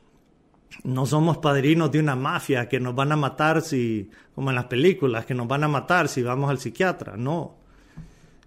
no 0.85 1.07
somos 1.07 1.39
padrinos 1.39 1.91
de 1.93 2.01
una 2.01 2.17
mafia 2.17 2.69
que 2.69 2.81
nos 2.81 2.95
van 2.95 3.13
a 3.13 3.17
matar 3.17 3.63
si, 3.63 4.11
como 4.35 4.51
en 4.51 4.57
las 4.57 4.67
películas, 4.67 5.27
que 5.27 5.35
nos 5.35 5.47
van 5.47 5.65
a 5.65 5.69
matar 5.69 6.09
si 6.09 6.23
vamos 6.23 6.51
al 6.51 6.59
psiquiatra. 6.59 7.17
No. 7.17 7.57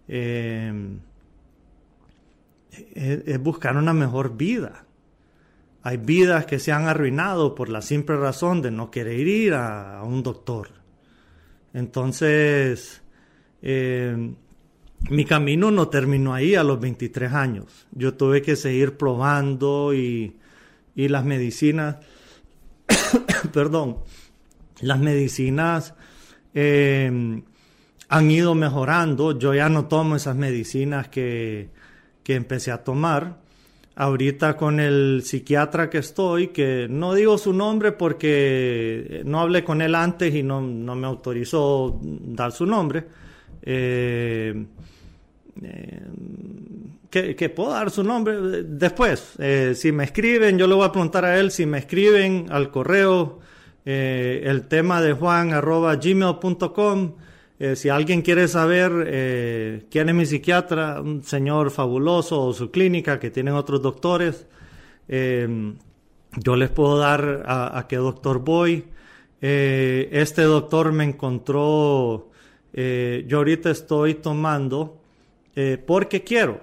Eh, 0.08 1.00
es, 2.94 3.40
buscar 3.42 3.78
una 3.78 3.94
mejor 3.94 4.36
vida. 4.36 4.86
Hay 5.84 5.98
vidas 5.98 6.46
que 6.46 6.60
se 6.60 6.72
han 6.72 6.88
arruinado 6.88 7.56
por 7.56 7.70
la 7.70 7.82
simple 7.82 8.16
razón 8.18 8.62
de 8.62 8.72
no 8.72 8.92
querer 8.92 9.28
ir 9.28 9.54
a 9.54 10.04
un 10.04 10.22
doctor. 10.22 10.70
Entonces, 11.74 13.01
eh, 13.62 14.34
mi 15.10 15.26
camino 15.26 15.72
no 15.72 15.88
terminó 15.88 16.34
ahí 16.34 16.56
a 16.56 16.64
los 16.64 16.80
23 16.80 17.34
años. 17.34 17.88
Yo 17.92 18.14
tuve 18.14 18.42
que 18.42 18.56
seguir 18.56 18.98
probando 18.98 19.94
y, 19.94 20.36
las 20.96 21.26
medicinas, 21.26 21.98
perdón, 23.54 23.98
las 24.82 25.00
medicinas 25.00 25.96
em, 26.54 27.44
han 28.10 28.32
ido 28.32 28.54
mejorando. 28.54 29.38
Yo 29.38 29.54
ya 29.54 29.70
no 29.70 29.86
tomo 29.86 30.16
esas 30.16 30.36
medicinas 30.36 31.08
que, 31.08 31.70
que 32.24 32.36
empecé 32.36 32.72
a 32.72 32.84
tomar. 32.84 33.42
Ahorita 33.96 34.56
con 34.56 34.80
el 34.80 35.22
psiquiatra 35.24 35.90
que 35.90 35.98
estoy, 35.98 36.48
que 36.48 36.88
no 36.90 37.14
digo 37.14 37.38
su 37.38 37.54
nombre 37.54 37.92
porque 37.92 39.22
no 39.26 39.42
hablé 39.42 39.64
con 39.64 39.82
él 39.82 39.96
antes 39.96 40.34
y 40.34 40.44
no, 40.44 40.62
no 40.62 40.96
me 40.96 41.08
autorizó 41.08 42.00
dar 42.02 42.52
su 42.52 42.66
nombre 42.66 43.06
eh, 43.64 44.66
eh, 45.62 47.36
que, 47.36 47.50
puedo 47.50 47.72
dar 47.72 47.92
su 47.92 48.04
nombre 48.04 48.64
después. 48.64 49.34
Eh, 49.40 49.74
si 49.76 49.92
me 49.92 50.06
escriben, 50.06 50.58
yo 50.58 50.68
le 50.68 50.76
voy 50.76 50.86
a 50.86 50.92
preguntar 50.92 51.26
a 51.26 51.38
él 51.40 51.52
si 51.52 51.66
me 51.66 51.80
escriben 51.80 52.48
al 52.50 52.72
correo 52.72 53.40
el 53.84 54.68
tema 54.68 55.02
de 55.02 55.14
juan 55.14 55.54
arroba 55.54 55.96
gmail.com. 55.96 57.16
si 57.74 57.90
alguien 57.90 58.22
quiere 58.22 58.48
saber 58.48 59.88
quién 59.90 60.08
es 60.08 60.16
mi 60.16 60.26
psiquiatra, 60.28 61.02
un 61.02 61.24
señor 61.24 61.72
fabuloso 61.72 62.44
o 62.44 62.54
su 62.54 62.70
clínica 62.70 63.20
que 63.20 63.32
tienen 63.32 63.56
otros 63.56 63.82
doctores, 63.82 64.46
yo 65.10 66.56
les 66.56 66.70
puedo 66.70 67.00
dar 67.00 67.44
a, 67.48 67.80
a 67.80 67.88
qué 67.88 67.96
doctor 67.96 68.40
voy. 68.40 68.86
este 69.42 70.44
doctor 70.44 70.92
me 70.92 71.04
encontró 71.04 72.31
eh, 72.74 73.26
yo 73.28 73.38
ahorita 73.40 73.70
estoy 73.70 74.16
tomando, 74.16 75.02
eh, 75.56 75.82
porque 75.86 76.24
quiero, 76.24 76.62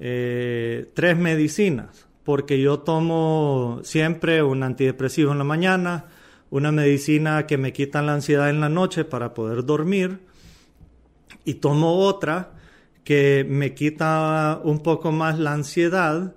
eh, 0.00 0.90
tres 0.94 1.16
medicinas, 1.16 2.06
porque 2.24 2.60
yo 2.60 2.80
tomo 2.80 3.80
siempre 3.82 4.42
un 4.42 4.62
antidepresivo 4.62 5.32
en 5.32 5.38
la 5.38 5.44
mañana, 5.44 6.06
una 6.50 6.72
medicina 6.72 7.46
que 7.46 7.58
me 7.58 7.72
quita 7.72 8.02
la 8.02 8.14
ansiedad 8.14 8.50
en 8.50 8.60
la 8.60 8.68
noche 8.68 9.04
para 9.04 9.34
poder 9.34 9.64
dormir, 9.64 10.20
y 11.44 11.54
tomo 11.54 11.98
otra 11.98 12.52
que 13.04 13.46
me 13.48 13.74
quita 13.74 14.60
un 14.64 14.80
poco 14.80 15.12
más 15.12 15.38
la 15.38 15.52
ansiedad 15.52 16.34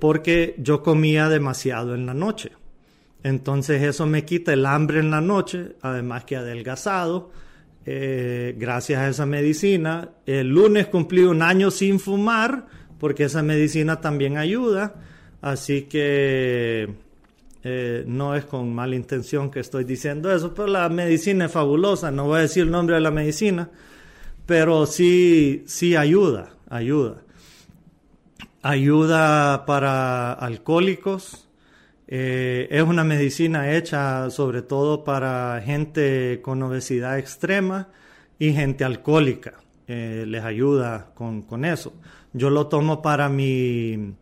porque 0.00 0.54
yo 0.58 0.82
comía 0.82 1.28
demasiado 1.28 1.94
en 1.94 2.06
la 2.06 2.14
noche. 2.14 2.52
Entonces 3.22 3.82
eso 3.82 4.06
me 4.06 4.24
quita 4.24 4.54
el 4.54 4.64
hambre 4.64 4.98
en 4.98 5.10
la 5.10 5.20
noche, 5.20 5.76
además 5.82 6.24
que 6.24 6.36
adelgazado 6.36 7.30
eh, 7.86 8.54
gracias 8.58 9.00
a 9.00 9.08
esa 9.08 9.26
medicina. 9.26 10.10
El 10.26 10.48
lunes 10.48 10.88
cumplí 10.88 11.22
un 11.22 11.40
año 11.40 11.70
sin 11.70 12.00
fumar 12.00 12.66
porque 12.98 13.24
esa 13.24 13.42
medicina 13.42 14.00
también 14.00 14.36
ayuda. 14.36 14.94
Así 15.40 15.82
que 15.82 16.88
eh, 17.62 18.04
no 18.06 18.34
es 18.34 18.44
con 18.44 18.74
mala 18.74 18.96
intención 18.96 19.50
que 19.50 19.60
estoy 19.60 19.84
diciendo 19.84 20.34
eso, 20.34 20.52
pero 20.52 20.66
la 20.66 20.88
medicina 20.88 21.46
es 21.46 21.52
fabulosa. 21.52 22.10
No 22.10 22.24
voy 22.24 22.38
a 22.38 22.42
decir 22.42 22.64
el 22.64 22.70
nombre 22.72 22.96
de 22.96 23.00
la 23.00 23.12
medicina, 23.12 23.70
pero 24.46 24.86
sí, 24.86 25.62
sí 25.66 25.94
ayuda, 25.94 26.50
ayuda. 26.68 27.22
Ayuda 28.62 29.64
para 29.64 30.32
alcohólicos. 30.32 31.45
Eh, 32.08 32.68
es 32.70 32.82
una 32.82 33.02
medicina 33.02 33.72
hecha 33.72 34.30
sobre 34.30 34.62
todo 34.62 35.02
para 35.02 35.60
gente 35.64 36.40
con 36.40 36.62
obesidad 36.62 37.18
extrema 37.18 37.88
y 38.38 38.52
gente 38.52 38.84
alcohólica. 38.84 39.54
Eh, 39.88 40.24
les 40.26 40.42
ayuda 40.44 41.10
con, 41.14 41.42
con, 41.42 41.64
eso. 41.64 41.94
Yo 42.32 42.50
lo 42.50 42.66
tomo 42.66 43.02
para 43.02 43.28
mi... 43.28 44.14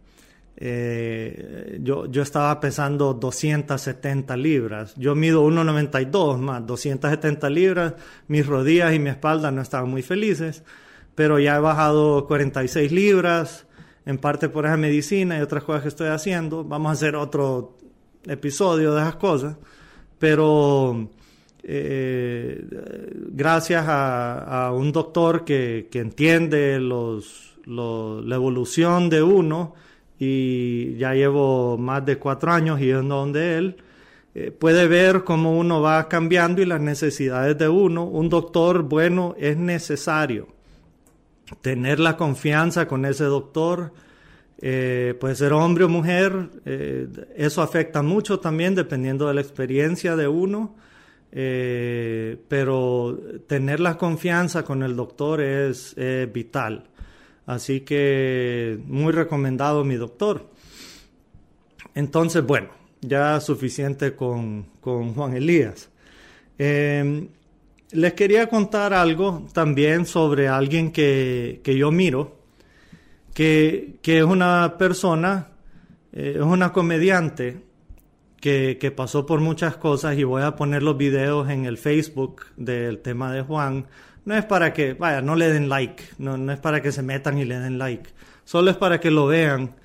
Eh, 0.56 1.78
yo, 1.82 2.06
yo 2.06 2.22
estaba 2.22 2.60
pesando 2.60 3.14
270 3.14 4.36
libras. 4.36 4.94
Yo 4.96 5.14
mido 5.14 5.44
1,92 5.46 6.38
más 6.38 6.66
270 6.66 7.50
libras. 7.50 7.94
Mis 8.28 8.46
rodillas 8.46 8.94
y 8.94 8.98
mi 8.98 9.10
espalda 9.10 9.50
no 9.50 9.62
estaban 9.62 9.90
muy 9.90 10.02
felices, 10.02 10.62
pero 11.14 11.38
ya 11.38 11.56
he 11.56 11.60
bajado 11.60 12.26
46 12.26 12.92
libras, 12.92 13.66
en 14.06 14.18
parte 14.18 14.48
por 14.48 14.66
esa 14.66 14.76
medicina 14.76 15.38
y 15.38 15.40
otras 15.40 15.64
cosas 15.64 15.82
que 15.82 15.88
estoy 15.88 16.08
haciendo. 16.08 16.64
Vamos 16.64 16.90
a 16.90 16.92
hacer 16.92 17.16
otro 17.16 17.76
episodio 18.26 18.94
de 18.94 19.00
esas 19.00 19.16
cosas, 19.16 19.56
pero 20.18 21.08
eh, 21.62 22.64
gracias 23.30 23.84
a, 23.88 24.70
un 24.74 24.92
doctor 24.92 25.44
que, 25.44 25.88
entiende 25.92 26.78
los, 26.80 27.56
la 27.66 28.34
evolución 28.34 29.08
de 29.08 29.22
uno 29.22 29.74
y 30.18 30.96
ya 30.96 31.14
llevo 31.14 31.76
más 31.78 32.04
de 32.04 32.18
cuatro 32.18 32.52
años 32.52 32.80
yendo 32.80 33.16
donde 33.16 33.56
él, 33.56 33.76
eh, 34.34 34.50
puede 34.50 34.88
ver 34.88 35.22
cómo 35.24 35.56
uno 35.56 35.80
va 35.80 36.08
cambiando 36.08 36.60
y 36.60 36.66
las 36.66 36.80
necesidades 36.80 37.56
de 37.56 37.68
uno. 37.68 38.04
Un 38.04 38.28
doctor 38.28 38.82
bueno 38.82 39.34
es 39.38 39.56
necesario. 39.56 40.53
Tener 41.60 42.00
la 42.00 42.16
confianza 42.16 42.86
con 42.86 43.04
ese 43.04 43.24
doctor, 43.24 43.92
eh, 44.58 45.14
puede 45.20 45.34
ser 45.34 45.52
hombre 45.52 45.84
o 45.84 45.88
mujer, 45.88 46.50
eso 47.36 47.60
afecta 47.60 48.02
mucho 48.02 48.40
también 48.40 48.74
dependiendo 48.74 49.28
de 49.28 49.34
la 49.34 49.40
experiencia 49.40 50.16
de 50.16 50.28
uno. 50.28 50.76
Eh, 51.36 52.36
pero 52.46 53.18
tener 53.48 53.80
la 53.80 53.98
confianza 53.98 54.64
con 54.64 54.82
el 54.84 54.94
doctor 54.94 55.40
es 55.40 55.96
vital. 56.32 56.84
Así 57.46 57.80
que 57.80 58.78
muy 58.86 59.12
recomendado 59.12 59.84
mi 59.84 59.96
doctor. 59.96 60.48
Entonces, 61.94 62.44
bueno, 62.44 62.70
ya 63.00 63.40
suficiente 63.40 64.14
con, 64.14 64.66
Juan 64.80 65.36
Elías. 65.36 65.90
Les 67.94 68.12
quería 68.14 68.48
contar 68.48 68.92
algo 68.92 69.46
también 69.52 70.04
sobre 70.04 70.48
alguien 70.48 70.90
que, 70.90 71.60
yo 71.64 71.92
miro, 71.92 72.40
que, 73.32 74.00
que, 74.02 74.18
es 74.18 74.24
una 74.24 74.76
persona, 74.76 75.50
eh, 76.12 76.32
es 76.34 76.42
una 76.42 76.72
comediante 76.72 77.62
que, 78.40 78.92
pasó 78.96 79.24
por 79.24 79.38
muchas 79.38 79.76
cosas 79.76 80.18
y 80.18 80.24
voy 80.24 80.42
a 80.42 80.56
poner 80.56 80.82
los 80.82 80.96
videos 80.96 81.48
en 81.48 81.66
el 81.66 81.78
Facebook 81.78 82.46
del 82.56 82.98
tema 82.98 83.32
de 83.32 83.42
Juan. 83.42 83.86
No 84.24 84.34
es 84.34 84.44
para 84.44 84.72
que, 84.72 84.94
vaya, 84.94 85.22
no 85.22 85.36
le 85.36 85.52
den 85.52 85.68
like, 85.68 86.02
no, 86.18 86.36
no 86.36 86.52
es 86.52 86.58
para 86.58 86.82
que 86.82 86.90
se 86.90 87.02
metan 87.02 87.38
y 87.38 87.44
le 87.44 87.60
den 87.60 87.78
like, 87.78 88.10
solo 88.44 88.72
es 88.72 88.76
para 88.76 88.98
que 88.98 89.12
lo 89.12 89.28
vean 89.28 89.76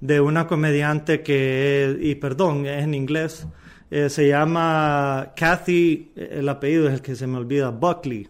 de 0.00 0.20
una 0.20 0.46
comediante 0.46 1.24
que, 1.24 1.98
y 2.00 2.14
perdón, 2.14 2.64
es 2.64 2.84
en 2.84 2.94
inglés, 2.94 3.44
eh, 3.90 4.10
se 4.10 4.28
llama 4.28 5.32
Kathy, 5.36 6.12
el 6.16 6.48
apellido 6.48 6.88
es 6.88 6.94
el 6.94 7.02
que 7.02 7.14
se 7.14 7.26
me 7.26 7.38
olvida, 7.38 7.70
Buckley. 7.70 8.28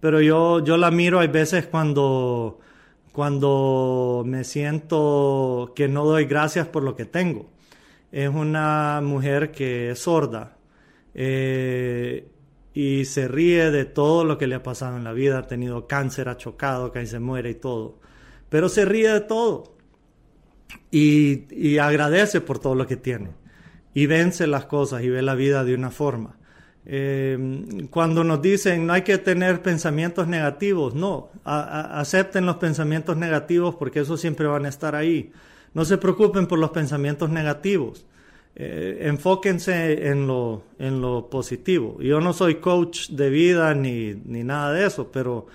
Pero 0.00 0.20
yo, 0.20 0.64
yo 0.64 0.76
la 0.76 0.90
miro 0.90 1.20
hay 1.20 1.28
veces 1.28 1.66
cuando, 1.66 2.58
cuando 3.12 4.24
me 4.26 4.44
siento 4.44 5.72
que 5.76 5.88
no 5.88 6.04
doy 6.04 6.24
gracias 6.24 6.66
por 6.66 6.82
lo 6.82 6.96
que 6.96 7.04
tengo 7.04 7.52
es 8.12 8.28
una 8.28 9.00
mujer 9.02 9.50
que 9.50 9.90
es 9.90 10.00
sorda 10.00 10.56
eh, 11.14 12.28
y 12.74 13.06
se 13.06 13.26
ríe 13.26 13.70
de 13.70 13.86
todo 13.86 14.24
lo 14.24 14.36
que 14.36 14.46
le 14.46 14.54
ha 14.54 14.62
pasado 14.62 14.98
en 14.98 15.04
la 15.04 15.12
vida. 15.12 15.38
Ha 15.38 15.46
tenido 15.46 15.86
cáncer, 15.86 16.28
ha 16.28 16.36
chocado, 16.36 16.92
casi 16.92 17.06
se 17.06 17.18
muere 17.18 17.50
y 17.50 17.54
todo. 17.54 17.98
Pero 18.50 18.68
se 18.68 18.84
ríe 18.84 19.08
de 19.10 19.20
todo 19.20 19.76
y, 20.90 21.78
agradece 21.78 22.42
por 22.42 22.58
todo 22.58 22.74
lo 22.74 22.86
que 22.86 22.96
tiene. 22.96 23.30
Y 23.94 24.06
vence 24.06 24.46
las 24.46 24.66
cosas 24.66 25.02
y 25.02 25.08
ve 25.08 25.22
la 25.22 25.34
vida 25.34 25.64
de 25.64 25.74
una 25.74 25.90
forma. 25.90 26.36
Eh, 26.84 27.86
cuando 27.90 28.24
nos 28.24 28.42
dicen 28.42 28.86
no 28.86 28.92
hay 28.92 29.02
que 29.02 29.18
tener 29.18 29.62
pensamientos 29.62 30.26
negativos, 30.26 30.94
no, 30.94 31.30
acepten 31.44 32.44
los 32.46 32.56
pensamientos 32.56 33.16
negativos 33.16 33.76
porque 33.76 34.00
esos 34.00 34.20
siempre 34.20 34.46
van 34.46 34.66
a 34.66 34.68
estar 34.68 34.96
ahí 34.96 35.30
no 35.74 35.84
se 35.84 35.98
preocupen 35.98 36.46
por 36.46 36.58
los 36.58 36.70
pensamientos 36.70 37.30
negativos. 37.30 38.04
Eh, 38.54 38.98
enfóquense 39.02 40.08
en 40.08 40.26
lo, 40.26 40.64
en 40.78 41.00
lo 41.00 41.30
positivo. 41.30 41.98
Yo 42.00 42.20
no 42.20 42.34
soy 42.34 42.56
coach 42.56 43.08
de 43.08 43.30
vida 43.30 43.74
ni, 43.74 44.14
nada 44.24 44.72
de 44.72 44.86
eso, 44.86 45.10
pero, 45.10 45.46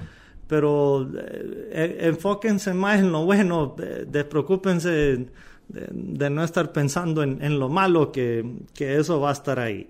pero 0.47 1.07
eh, 1.15 1.97
enfóquense 2.01 2.73
más 2.73 2.99
en 2.99 3.11
lo 3.11 3.23
bueno, 3.25 3.75
despreocúpense 4.07 5.27
de, 5.69 6.29
no 6.29 6.43
estar 6.43 6.71
pensando 6.71 7.23
en, 7.23 7.59
lo 7.59 7.69
malo, 7.69 8.11
que, 8.11 8.45
eso 8.77 9.19
va 9.19 9.29
a 9.29 9.33
estar 9.33 9.59
ahí. 9.59 9.89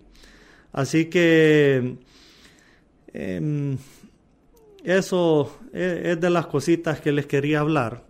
Así 0.73 1.05
que 1.05 1.97
em, 3.13 3.77
eso 4.83 5.59
es 5.73 6.19
de 6.19 6.29
las 6.29 6.47
cositas 6.47 6.99
que 6.99 7.11
les 7.11 7.25
quería 7.25 7.59
hablar. 7.61 8.07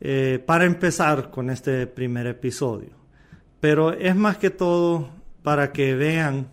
Eh, 0.00 0.40
para 0.46 0.64
empezar 0.64 1.28
con 1.28 1.50
este 1.50 1.88
primer 1.88 2.28
episodio. 2.28 2.90
Pero 3.58 3.92
es 3.92 4.14
más 4.14 4.38
que 4.38 4.50
todo 4.50 5.08
para 5.42 5.72
que 5.72 5.96
vean 5.96 6.46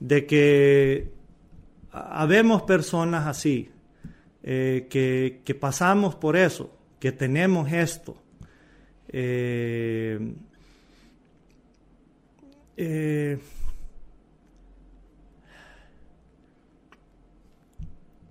de 0.00 0.24
que 0.24 1.10
habemos 1.92 2.62
personas 2.62 3.26
así, 3.26 3.70
eh, 4.42 4.86
que, 4.88 5.54
pasamos 5.54 6.14
por 6.14 6.34
eso, 6.34 6.74
que 6.98 7.12
tenemos 7.12 7.70
esto. 7.70 8.16
Eh, 9.10 10.18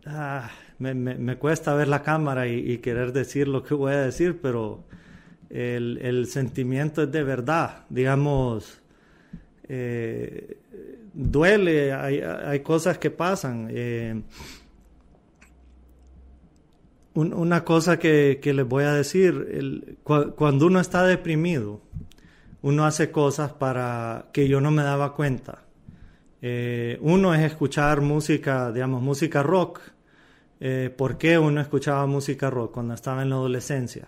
ah, 0.05 0.49
me, 0.79 1.37
cuesta 1.37 1.73
ver 1.73 1.87
la 1.87 2.03
cámara 2.03 2.47
y, 2.47 2.77
querer 2.77 3.11
decir 3.11 3.47
lo 3.47 3.63
que 3.63 3.73
voy 3.73 3.93
a 3.93 4.01
decir, 4.01 4.39
pero 4.41 4.83
el, 5.49 6.27
sentimiento 6.27 7.03
es 7.03 7.11
de 7.11 7.23
verdad, 7.23 7.85
digamos, 7.89 8.81
eh, 9.67 10.57
duele, 11.13 11.93
hay, 11.93 12.59
cosas 12.61 12.97
que 12.97 13.09
pasan. 13.11 13.67
Eh, 13.71 14.21
una 17.17 17.63
cosa 17.63 17.97
que, 17.97 18.39
les 18.43 18.67
voy 18.67 18.83
a 18.83 18.93
decir, 18.93 19.97
cuando 20.03 20.67
uno 20.67 20.79
está 20.79 21.03
deprimido, 21.03 21.81
uno 22.61 22.85
hace 22.85 23.11
cosas 23.11 23.53
para 23.53 24.27
que 24.31 24.47
yo 24.47 24.61
no 24.61 24.69
me 24.69 24.83
daba 24.83 25.15
cuenta. 25.15 25.63
Eh, 26.43 26.99
uno 27.01 27.33
es 27.33 27.41
escuchar 27.41 28.01
música, 28.01 28.71
digamos, 28.71 29.01
música 29.01 29.41
rock, 29.41 29.81
eh, 30.59 30.91
¿Por 30.95 31.19
qué 31.19 31.37
uno 31.37 31.61
escuchaba 31.61 32.07
música 32.07 32.49
rock 32.49 32.73
cuando 32.73 32.95
estaba 32.95 33.21
en 33.21 33.29
la 33.29 33.35
adolescencia? 33.35 34.07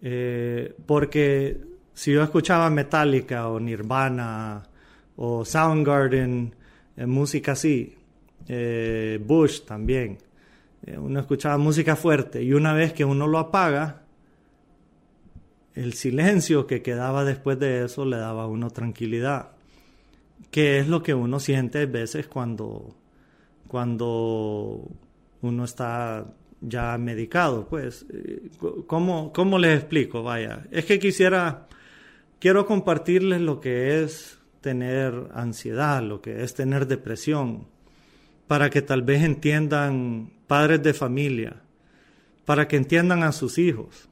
Eh, 0.00 0.74
porque 0.86 1.60
si 1.92 2.10
yo 2.12 2.22
escuchaba 2.22 2.70
Metallica 2.70 3.48
o 3.48 3.60
Nirvana 3.60 4.62
o 5.16 5.44
Soundgarden, 5.44 6.54
música 7.06 7.52
así, 7.52 7.94
Bush 9.26 9.60
también, 9.66 10.18
uno 10.98 11.20
escuchaba 11.20 11.58
música 11.58 11.96
fuerte 11.96 12.42
y 12.42 12.52
una 12.52 12.72
vez 12.72 12.92
que 12.92 13.04
uno 13.04 13.26
lo 13.26 13.38
apaga, 13.38 14.02
el 15.74 15.94
silencio 15.94 16.66
que 16.66 16.82
quedaba 16.82 17.24
después 17.24 17.58
de 17.58 17.84
eso 17.84 18.04
le 18.04 18.16
daba 18.16 18.44
a 18.44 18.46
uno 18.46 18.70
tranquilidad, 18.70 19.52
que 20.50 20.78
es 20.78 20.88
lo 20.88 21.02
que 21.02 21.14
uno 21.14 21.40
siente 21.40 21.82
a 21.82 21.86
veces 21.86 22.28
cuando, 22.28 22.94
cuando 23.66 24.88
uno 25.42 25.64
está 25.64 26.26
ya 26.60 26.96
medicado, 26.96 27.66
pues, 27.68 28.06
eh, 28.12 28.50
¿cómo, 28.86 29.32
¿cómo, 29.32 29.58
les 29.58 29.80
explico? 29.80 30.22
Vaya, 30.22 30.64
es 30.70 30.84
que 30.84 30.98
quisiera, 30.98 31.66
quiero 32.38 32.66
compartirles 32.66 33.40
lo 33.40 33.60
que 33.60 34.02
es 34.02 34.38
tener 34.60 35.28
ansiedad, 35.34 36.02
lo 36.02 36.22
que 36.22 36.42
es 36.42 36.54
tener 36.54 36.86
depresión, 36.86 37.66
para 38.46 38.70
que 38.70 38.80
tal 38.80 39.02
vez 39.02 39.22
entiendan 39.22 40.30
padres 40.46 40.82
de 40.82 40.94
familia, 40.94 41.62
para 42.44 42.68
que 42.68 42.76
entiendan 42.76 43.22
a 43.22 43.32
sus 43.32 43.58
hijos. 43.58 44.08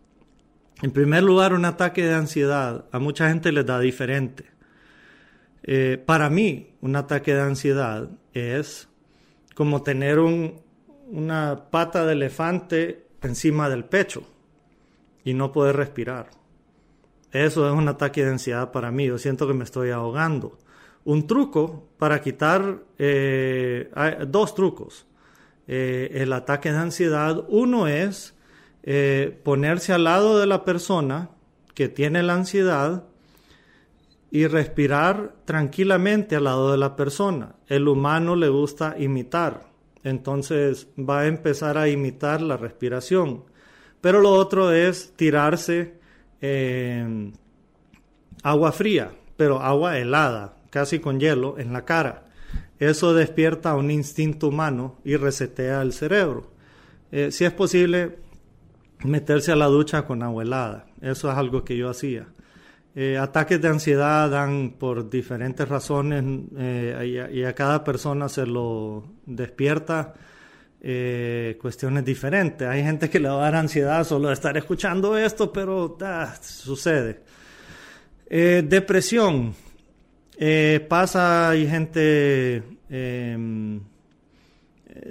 En 0.83 0.91
primer 0.91 1.23
lugar, 1.23 1.53
un 1.53 1.65
ataque 1.65 2.05
de 2.05 2.15
ansiedad 2.15 2.87
a 2.91 2.99
mucha 2.99 3.29
gente 3.29 3.53
les 3.53 3.67
da 3.67 3.79
diferente. 3.79 4.47
Eh, 5.63 6.03
para 6.05 6.29
mí, 6.29 6.75
un 6.81 6.97
ataque 6.97 7.35
de 7.35 7.43
ansiedad 7.43 8.09
es 8.33 8.89
como 9.55 9.83
tener 9.83 10.19
un, 10.19 10.61
una 11.09 11.71
pata 11.71 12.05
de 12.05 12.15
elefante 12.15 13.07
encima 13.23 13.69
del 13.69 13.85
pecho 13.85 14.25
y 15.25 15.35
no 15.35 15.53
poder 15.53 15.77
respirar. 15.77 16.31
Eso 17.31 17.67
es 17.67 17.73
un 17.73 17.89
ataque 17.89 18.25
de 18.25 18.31
ansiedad 18.31 18.73
para 18.73 18.91
mí. 18.91 19.07
Yo 19.07 19.19
siento 19.19 19.47
que 19.47 19.55
me 19.55 19.65
estoy 19.65 19.91
ahogando. 19.91 20.59
Un 21.05 21.27
truco 21.27 21.89
para 21.99 22.21
quitar, 22.21 22.83
eh, 22.99 23.91
dos 24.29 24.55
trucos. 24.55 25.07
Eh, 25.69 26.11
el 26.15 26.33
ataque 26.33 26.73
de 26.73 26.79
ansiedad, 26.79 27.45
uno 27.49 27.87
es 27.87 28.35
eh, 28.83 29.39
ponerse 29.45 29.93
al 29.93 30.05
lado 30.05 30.39
de 30.39 30.47
la 30.47 30.65
persona 30.65 31.31
que 31.75 31.89
tiene 31.89 32.23
la 32.23 32.35
ansiedad 32.35 33.05
y 34.31 34.47
respirar 34.47 35.35
tranquilamente 35.45 36.37
al 36.37 36.45
lado 36.45 36.73
de 36.73 36.79
la 36.79 36.97
persona. 36.97 37.55
El 37.69 37.89
humano 37.89 38.35
le 38.35 38.49
gusta 38.49 38.97
imitar, 38.99 39.67
entonces 40.03 40.89
va 40.99 41.21
a 41.21 41.27
empezar 41.27 41.79
a 41.79 41.89
imitar 41.89 42.41
la 42.43 42.57
respiración. 42.57 43.45
Pero 44.01 44.21
lo 44.21 44.33
otro 44.33 44.73
es 44.73 45.15
tirarse 45.17 46.01
agua 48.43 48.73
fría, 48.73 49.13
pero 49.37 49.61
agua 49.61 49.99
helada, 49.99 50.57
casi 50.71 50.99
con 50.99 51.21
hielo, 51.21 51.59
en 51.59 51.73
la 51.73 51.85
cara. 51.85 52.32
Eso 52.83 53.15
despierta 53.15 53.77
un 53.77 53.93
instinto 53.93 54.49
humano 54.49 54.99
y 55.05 55.15
resetea 55.15 55.83
el 55.83 55.93
cerebro. 55.93 56.51
Eh, 57.13 57.31
si 57.31 57.45
es 57.45 57.53
posible, 57.53 58.19
meterse 59.05 59.53
a 59.53 59.57
la 59.57 59.67
ducha 59.67 60.05
con 60.05 60.21
agua 60.21 60.43
helada. 60.43 60.87
Eso 61.01 61.31
es 61.31 61.37
algo 61.37 61.63
que 61.63 61.77
yo 61.77 61.89
hacía. 61.89 62.27
Eh, 62.97 63.17
ataques 63.17 63.63
de 63.63 63.69
ansiedad 63.69 64.29
dan 64.29 64.71
por 64.81 65.09
diferentes 65.09 65.69
razones 65.69 66.25
eh, 66.59 67.29
y, 67.33 67.45
a, 67.45 67.55
cada 67.55 67.85
persona 67.85 68.29
se 68.29 68.47
lo 68.47 69.05
despierta 69.27 70.15
cuestiones 71.61 72.05
diferentes. 72.05 72.67
Hay 72.67 72.83
gente 72.83 73.09
que 73.09 73.21
le 73.21 73.29
va 73.29 73.37
a 73.37 73.43
dar 73.43 73.55
ansiedad 73.55 74.03
solo 74.03 74.27
de 74.27 74.35
estar 74.35 74.57
escuchando 74.57 75.17
esto, 75.17 75.53
pero 75.53 75.97
ah, 76.01 76.35
sucede. 76.43 77.21
depresión. 78.29 79.55
Pasa, 80.89 81.51
hay 81.51 81.69
gente, 81.69 82.65
em, 82.93 83.81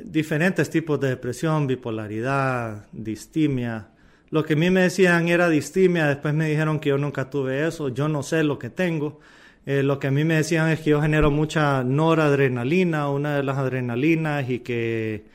diferentes 0.06 0.70
tipos 0.70 1.00
de 1.00 1.10
depresión, 1.10 1.68
bipolaridad, 1.68 2.86
distimia. 2.92 3.88
Lo 4.30 4.46
que 4.46 4.54
a 4.54 4.56
mí 4.56 4.70
me 4.70 4.82
decían 4.82 5.28
era 5.28 5.50
distimia, 5.50 6.08
después 6.08 6.34
me 6.34 6.48
dijeron 6.48 6.80
que 6.80 6.90
yo 6.90 6.98
nunca 6.98 7.30
tuve 7.30 7.68
eso, 7.68 7.90
yo 7.90 8.08
no 8.08 8.24
sé 8.24 8.44
lo 8.44 8.60
que 8.60 8.70
tengo. 8.70 9.20
Eh, 9.66 9.84
lo 9.84 10.00
que 10.00 10.08
a 10.08 10.12
mí 10.12 10.24
me 10.24 10.36
decían 10.36 10.70
es 10.70 10.80
que 10.82 10.92
yo 10.92 11.02
genero 11.02 11.32
mucha 11.32 11.84
noradrenalina, 11.84 13.10
una 13.10 13.36
de 13.36 13.44
las 13.44 13.58
adrenalinas, 13.58 14.50
y 14.50 14.60
que 14.60 15.26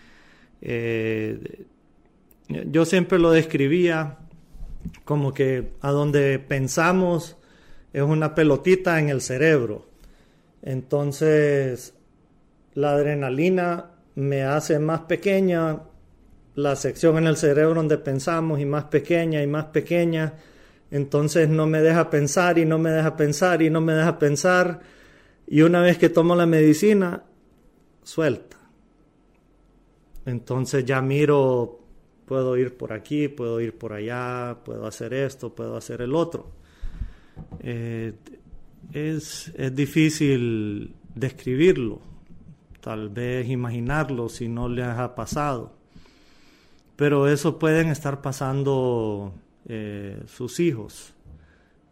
eh, 0.63 1.65
yo 2.49 2.85
siempre 2.85 3.19
lo 3.19 3.31
describía 3.33 4.19
como 5.05 5.35
que 5.35 5.73
a 5.81 5.91
donde 5.91 6.39
pensamos 6.39 7.37
es 7.93 8.03
una 8.03 8.35
pelotita 8.35 9.01
en 9.01 9.09
el 9.09 9.21
cerebro. 9.21 9.87
Entonces, 10.63 11.96
la 12.77 12.93
adrenalina 12.93 13.91
me 14.15 14.45
hace 14.45 14.79
más 14.79 15.01
pequeña 15.01 15.81
la 16.55 16.77
sección 16.77 17.19
en 17.19 17.27
el 17.27 17.37
cerebro 17.37 17.75
donde 17.75 17.99
pensamos 17.99 18.61
y 18.61 18.65
más 18.65 18.85
pequeña 18.85 19.43
y 19.43 19.47
más 19.47 19.67
pequeña. 19.67 20.35
Entonces 20.91 21.49
no 21.49 21.67
me 21.67 21.81
deja 21.81 22.09
pensar 22.09 22.59
y 22.59 22.65
no 22.65 22.79
me 22.79 22.91
deja 22.91 23.17
pensar 23.17 23.61
y 23.63 23.71
no 23.71 23.81
me 23.81 23.93
deja 23.93 24.19
pensar. 24.19 24.81
Y 25.47 25.63
una 25.63 25.81
vez 25.81 25.99
que 25.99 26.09
tomo 26.09 26.35
la 26.35 26.47
medicina, 26.47 27.25
suelta. 28.03 28.57
Entonces 30.25 30.85
ya 30.85 31.01
miro, 31.01 31.81
puedo 32.25 32.57
ir 32.57 32.77
por 32.77 32.93
aquí, 32.93 33.29
puedo 33.29 33.61
ir 33.61 33.77
por 33.77 33.93
allá, 33.93 34.59
puedo 34.65 34.87
hacer 34.87 35.15
esto, 35.15 35.55
puedo 35.55 35.77
hacer 35.77 36.03
el 36.03 36.15
otro. 36.15 36.51
Eh, 37.61 38.13
es, 38.93 39.53
es 39.57 39.75
difícil 39.75 40.95
describirlo, 41.15 42.01
tal 42.87 43.09
vez 43.09 43.49
imaginarlo 43.49 44.29
si 44.29 44.47
no 44.47 44.69
les 44.69 44.87
ha 44.87 45.17
pasado. 45.17 45.73
Pero 46.95 47.27
eso 47.27 47.59
pueden 47.59 47.89
estar 47.89 48.23
pasando 48.23 49.35
eh, 49.69 50.23
sus 50.29 50.61
hijos, 50.61 51.13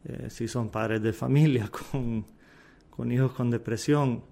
eh, 0.04 0.28
si 0.30 0.46
son 0.46 0.68
padres 0.68 1.02
de 1.02 1.12
familia 1.12 1.68
con, 1.90 2.24
con, 2.90 3.10
hijos 3.10 3.32
con 3.32 3.50
depresión. 3.50 4.22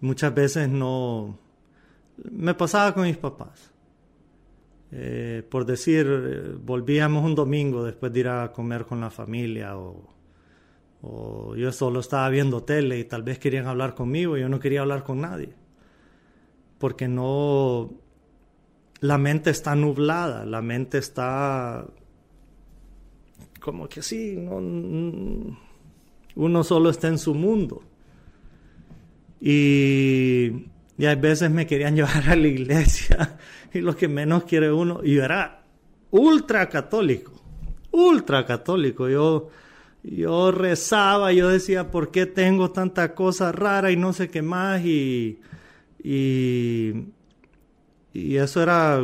Muchas 0.00 0.34
veces 0.34 0.68
no... 0.68 1.38
Me 2.32 2.54
pasaba 2.54 2.92
con 2.92 3.04
mis 3.04 3.16
papás. 3.16 3.70
Eh, 4.90 5.46
por 5.48 5.64
decir, 5.64 6.58
volvíamos 6.60 7.24
un 7.24 7.36
domingo 7.36 7.84
después 7.84 8.12
de 8.12 8.18
ir 8.18 8.28
a 8.28 8.50
comer 8.50 8.84
con 8.84 9.00
la 9.00 9.10
familia 9.10 9.78
o, 9.78 10.13
yo 11.56 11.72
solo 11.72 12.00
estaba 12.00 12.28
viendo 12.28 12.62
tele 12.62 12.98
y 12.98 13.04
tal 13.04 13.22
vez 13.22 13.38
querían 13.38 13.66
hablar 13.66 13.94
conmigo 13.94 14.36
yo 14.36 14.48
no 14.48 14.60
quería 14.60 14.80
hablar 14.80 15.04
con 15.04 15.20
nadie. 15.20 15.54
Porque 16.78 17.08
no, 17.08 17.90
la 19.00 19.18
mente 19.18 19.50
está 19.50 19.74
nublada, 19.74 20.44
la 20.44 20.60
mente 20.60 20.98
está 20.98 21.86
como 23.60 23.88
que 23.88 24.02
sí, 24.02 24.36
no, 24.36 24.56
uno 26.36 26.64
solo 26.64 26.90
está 26.90 27.08
en 27.08 27.18
su 27.18 27.34
mundo. 27.34 27.82
Y 29.40 30.68
y 30.96 31.06
a 31.06 31.14
veces 31.14 31.50
me 31.50 31.66
querían 31.66 31.96
llevar 31.96 32.28
a 32.28 32.36
la 32.36 32.46
iglesia 32.46 33.38
y 33.72 33.80
lo 33.80 33.96
que 33.96 34.08
menos 34.08 34.44
quiere 34.44 34.72
uno, 34.72 35.00
y 35.02 35.14
yo 35.14 35.24
era 35.24 35.64
ultra 36.10 36.68
católico, 36.68 37.32
ultra 37.90 38.46
católico. 38.46 39.08
Yo, 39.08 39.48
yo 40.04 40.52
rezaba, 40.52 41.32
yo 41.32 41.48
decía, 41.48 41.90
¿por 41.90 42.10
qué 42.10 42.26
tengo 42.26 42.70
tanta 42.70 43.14
cosa 43.14 43.52
rara 43.52 43.90
y 43.90 43.96
no 43.96 44.12
sé 44.12 44.28
qué 44.28 44.42
más? 44.42 44.84
Y, 44.84 45.40
y, 46.02 47.10
eso 48.12 48.62
era 48.62 48.98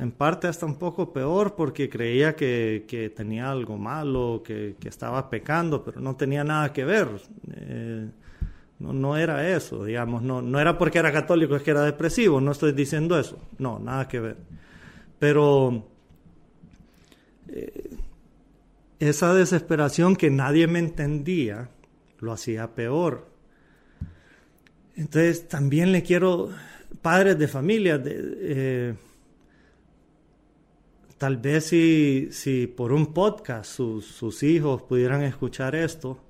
en 0.00 0.10
parte 0.10 0.48
hasta 0.48 0.66
un 0.66 0.76
poco 0.76 1.12
peor 1.12 1.54
porque 1.54 1.88
creía 1.88 2.34
que, 2.34 2.84
que 2.88 3.10
tenía 3.10 3.50
algo 3.50 3.76
malo, 3.76 4.42
que, 4.44 4.76
que, 4.80 4.88
estaba 4.88 5.28
pecando, 5.30 5.84
pero 5.84 6.00
no 6.00 6.16
tenía 6.16 6.42
nada 6.42 6.72
que 6.72 6.84
ver. 6.84 7.08
Eh, 7.54 8.08
no, 8.80 8.92
no 8.92 9.16
era 9.16 9.48
eso, 9.48 9.84
digamos, 9.84 10.22
no, 10.22 10.40
no 10.40 10.58
era 10.58 10.78
porque 10.78 10.98
era 10.98 11.12
católico, 11.12 11.54
es 11.54 11.62
que 11.62 11.70
era 11.72 11.82
depresivo, 11.82 12.40
no 12.40 12.52
estoy 12.52 12.72
diciendo 12.72 13.18
eso, 13.18 13.38
no, 13.58 13.78
nada 13.78 14.08
que 14.08 14.20
ver. 14.20 14.36
Pero 15.18 15.84
eh, 17.48 17.90
esa 18.98 19.34
desesperación 19.34 20.16
que 20.16 20.30
nadie 20.30 20.66
me 20.66 20.78
entendía 20.78 21.70
lo 22.18 22.32
hacía 22.32 22.74
peor. 22.74 23.28
Entonces 24.96 25.46
también 25.48 25.92
le 25.92 26.02
quiero, 26.02 26.50
padres 27.00 27.38
de 27.38 27.48
familia, 27.48 28.02
eh, 28.04 28.94
tal 31.16 31.36
vez 31.36 31.66
si, 31.66 32.28
si 32.32 32.66
por 32.66 32.92
un 32.92 33.12
podcast 33.12 33.70
sus, 33.70 34.06
sus 34.06 34.42
hijos 34.42 34.82
pudieran 34.82 35.22
escuchar 35.22 35.76
esto, 35.76 36.20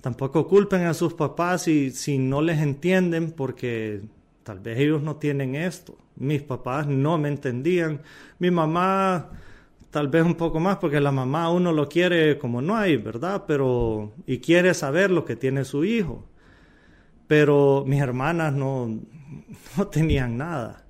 Tampoco 0.00 0.46
culpen 0.46 0.86
a 0.86 0.94
sus 0.94 1.14
papás 1.14 1.62
si, 1.62 1.90
si 1.90 2.18
no 2.18 2.40
les 2.40 2.60
entienden 2.60 3.32
porque 3.32 4.02
tal 4.44 4.60
vez 4.60 4.78
ellos 4.78 5.02
no 5.02 5.16
tienen 5.16 5.56
esto. 5.56 5.98
Mis 6.16 6.42
papás 6.42 6.86
no 6.86 7.18
me 7.18 7.28
entendían. 7.28 8.02
Mi 8.38 8.50
mamá 8.50 9.30
tal 9.90 10.08
vez 10.08 10.24
un 10.24 10.34
poco 10.34 10.60
más 10.60 10.78
porque 10.78 11.00
la 11.00 11.12
mamá 11.12 11.50
uno 11.50 11.72
lo 11.72 11.88
quiere 11.88 12.38
como 12.38 12.62
no 12.62 12.76
hay, 12.76 12.96
¿verdad? 12.96 13.44
Pero 13.46 14.14
y 14.26 14.38
quiere 14.38 14.74
saber 14.74 15.10
lo 15.10 15.24
que 15.24 15.36
tiene 15.36 15.64
su 15.64 15.84
hijo. 15.84 16.26
Pero 17.26 17.84
mis 17.86 18.00
hermanas 18.00 18.52
no, 18.54 19.00
no 19.76 19.86
tenían 19.88 20.36
nada. 20.38 20.84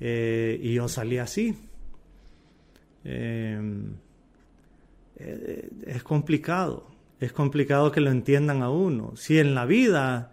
Eh, 0.00 0.58
y 0.62 0.74
yo 0.74 0.88
salí 0.88 1.18
así. 1.18 1.56
Eh, 3.04 3.60
eh, 5.16 5.70
es 5.86 6.02
complicado 6.02 6.96
es 7.20 7.32
complicado 7.32 7.92
que 7.92 8.00
lo 8.00 8.10
entiendan 8.10 8.62
a 8.62 8.70
uno. 8.70 9.12
Si 9.16 9.38
en 9.38 9.54
la 9.54 9.64
vida 9.64 10.32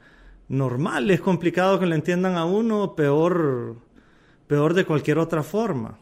normal 0.49 1.09
es 1.11 1.21
complicado 1.21 1.79
que 1.79 1.85
lo 1.85 1.95
entiendan 1.95 2.35
a 2.35 2.45
uno, 2.45 2.95
peor, 2.95 3.77
peor 4.47 4.73
de 4.73 4.85
cualquier 4.85 5.17
otra 5.17 5.43
forma. 5.43 5.99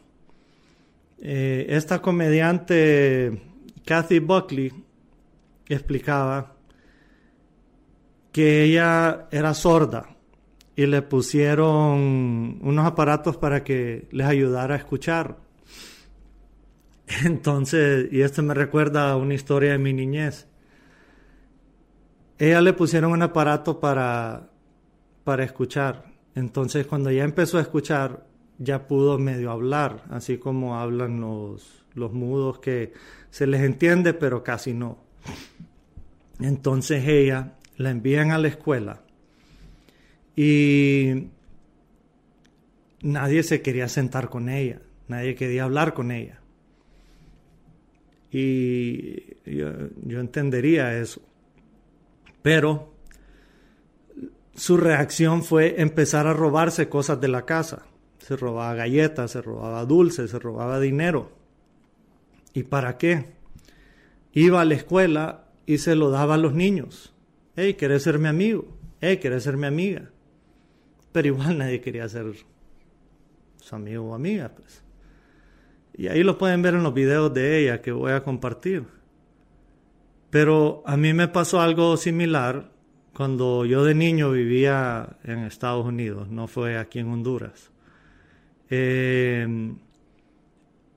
Eh, 1.22 1.66
esta 1.70 2.02
comediante 2.02 3.40
Kathy 3.86 4.18
Buckley 4.18 4.72
explicaba 5.68 6.56
que 8.32 8.64
ella 8.64 9.28
era 9.30 9.54
sorda 9.54 10.16
y 10.76 10.86
le 10.86 11.00
pusieron 11.02 12.58
unos 12.60 12.86
aparatos 12.86 13.36
para 13.36 13.64
que 13.64 14.08
les 14.10 14.26
ayudara 14.26 14.74
a 14.74 14.78
escuchar. 14.78 15.38
Entonces, 17.24 18.12
y 18.12 18.20
esto 18.20 18.42
me 18.42 18.52
recuerda 18.52 19.12
a 19.12 19.16
una 19.16 19.34
historia 19.34 19.72
de 19.72 19.78
mi 19.78 19.92
niñez 19.92 20.48
ella 22.42 22.60
le 22.60 22.72
pusieron 22.72 23.12
un 23.12 23.22
aparato 23.22 23.78
para, 23.78 24.50
para 25.22 25.44
escuchar 25.44 26.06
Entonces 26.34 26.88
cuando 26.88 27.08
ya 27.12 27.22
empezó 27.22 27.58
a 27.58 27.60
escuchar, 27.60 28.26
ya 28.62 28.86
pudo 28.86 29.18
medio 29.18 29.50
hablar, 29.50 30.04
así 30.10 30.38
como 30.38 30.78
hablan 30.78 31.20
los, 31.20 31.84
los 31.94 32.12
mudos 32.12 32.58
que 32.58 32.92
se 33.30 33.46
les 33.46 33.62
entiende, 33.62 34.14
pero 34.14 34.42
casi 34.42 34.72
no. 34.74 34.98
Entonces 36.40 37.06
ella 37.06 37.54
la 37.76 37.90
envían 37.90 38.30
a 38.30 38.38
la 38.38 38.48
escuela 38.48 39.02
y 40.36 41.28
nadie 43.02 43.42
se 43.42 43.62
quería 43.62 43.88
sentar 43.88 44.28
con 44.28 44.48
ella, 44.48 44.80
nadie 45.08 45.34
quería 45.34 45.64
hablar 45.64 45.94
con 45.94 46.10
ella. 46.10 46.40
Y 48.30 49.36
yo, 49.44 50.20
entendería 50.20 50.98
eso. 50.98 51.20
Pero 52.40 52.94
su 54.54 54.78
reacción 54.78 55.44
fue 55.44 55.80
empezar 55.82 56.26
a 56.26 56.32
robarse 56.32 56.88
cosas 56.88 57.20
de 57.20 57.28
la 57.28 57.44
casa. 57.44 57.84
Se 58.22 58.36
robaba 58.36 58.74
galletas, 58.74 59.32
se 59.32 59.42
robaba 59.42 59.84
dulces, 59.84 60.30
se 60.30 60.38
robaba 60.38 60.78
dinero. 60.78 61.32
¿Y 62.54 62.62
para 62.62 62.96
qué? 62.96 63.32
Iba 64.32 64.60
a 64.60 64.64
la 64.64 64.74
escuela 64.74 65.48
y 65.66 65.78
se 65.78 65.96
lo 65.96 66.10
daba 66.10 66.34
a 66.34 66.38
los 66.38 66.54
niños. 66.54 67.12
Hey, 67.56 67.74
¿querés 67.74 68.04
ser 68.04 68.20
mi 68.20 68.28
amigo? 68.28 68.68
Hey, 69.00 69.16
¿querés 69.16 69.42
ser 69.42 69.56
mi 69.56 69.66
amiga? 69.66 70.10
Pero 71.10 71.28
igual 71.28 71.58
nadie 71.58 71.80
quería 71.80 72.08
ser 72.08 72.26
su 73.56 73.74
amigo 73.74 74.04
o 74.04 74.14
amiga, 74.14 74.52
pues. 74.54 74.84
Y 75.94 76.06
ahí 76.06 76.22
lo 76.22 76.38
pueden 76.38 76.62
ver 76.62 76.74
en 76.74 76.84
los 76.84 76.94
videos 76.94 77.34
de 77.34 77.58
ella 77.58 77.82
que 77.82 77.90
voy 77.90 78.12
a 78.12 78.22
compartir. 78.22 78.84
Pero 80.30 80.84
a 80.86 80.96
mí 80.96 81.12
me 81.12 81.26
pasó 81.26 81.60
algo 81.60 81.96
similar 81.96 82.70
cuando 83.14 83.66
yo 83.66 83.84
de 83.84 83.96
niño 83.96 84.30
vivía 84.30 85.18
en 85.24 85.40
Estados 85.40 85.84
Unidos, 85.84 86.30
no 86.30 86.46
fue 86.46 86.78
aquí 86.78 87.00
en 87.00 87.08
Honduras. 87.08 87.71
Em, 88.74 89.76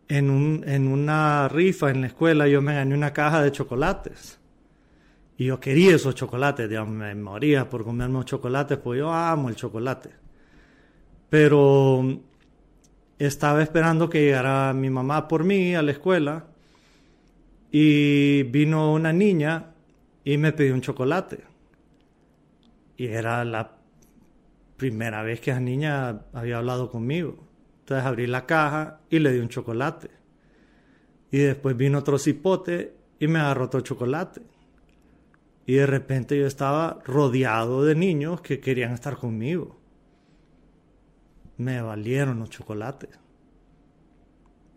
en, 0.08 0.30
un, 0.30 0.64
en 0.66 0.88
una 0.88 1.50
rifa 1.50 1.92
en 1.92 2.00
la 2.00 2.08
escuela 2.08 2.48
yo 2.48 2.62
me 2.62 2.74
gané 2.74 2.96
una 2.96 3.12
caja 3.12 3.44
de 3.44 3.52
chocolates. 3.52 4.40
Y 5.38 5.48
yo 5.48 5.60
quería 5.60 5.94
esos 5.94 6.16
chocolates, 6.16 6.70
digamos, 6.70 6.96
me 6.96 7.14
moría 7.16 7.70
por 7.70 7.84
comerme 7.84 8.24
chocolates, 8.24 8.78
pues 8.78 9.00
yo 9.00 9.12
amo 9.12 9.50
el 9.50 9.58
chocolate. 9.58 10.12
Pero 11.30 12.22
estaba 13.20 13.62
esperando 13.62 14.10
que 14.10 14.22
llegara 14.22 14.72
mi 14.74 14.90
mamá 14.90 15.28
por 15.28 15.44
mí 15.44 15.76
a 15.76 15.82
la 15.82 15.92
escuela 15.92 16.46
y 17.72 18.44
vino 18.44 18.94
una 18.94 19.12
niña 19.12 19.74
y 20.24 20.38
me 20.38 20.54
pidió 20.54 20.76
un 20.76 20.82
chocolate. 20.82 21.44
Y 22.96 23.08
era 23.08 23.44
la 23.44 23.70
primera 24.78 25.24
vez 25.24 25.42
que 25.42 25.52
esa 25.52 25.60
niña 25.60 26.22
había 26.32 26.60
hablado 26.60 26.90
conmigo. 26.90 27.46
Entonces 27.86 28.06
abrí 28.06 28.28
la 28.28 28.46
caja 28.46 29.00
y 29.10 29.20
le 29.20 29.32
di 29.32 29.40
un 29.40 29.50
chocolate. 29.50 30.10
Y 31.32 31.38
después 31.38 31.78
vino 31.78 32.00
otro 32.00 32.18
cipote 32.18 32.96
y 33.20 33.28
me 33.28 33.40
agarró 33.40 33.66
otro 33.66 33.82
chocolate. 33.82 34.42
Y 35.66 35.76
de 35.76 35.86
repente 35.86 36.38
yo 36.38 36.48
estaba 36.48 37.00
rodeado 37.06 37.86
de 37.86 37.96
niños 37.96 38.42
que 38.42 38.60
querían 38.60 38.94
estar 38.94 39.18
conmigo 39.18 39.78
me 41.58 41.82
valieron 41.82 42.40
los 42.40 42.50
chocolates. 42.50 43.10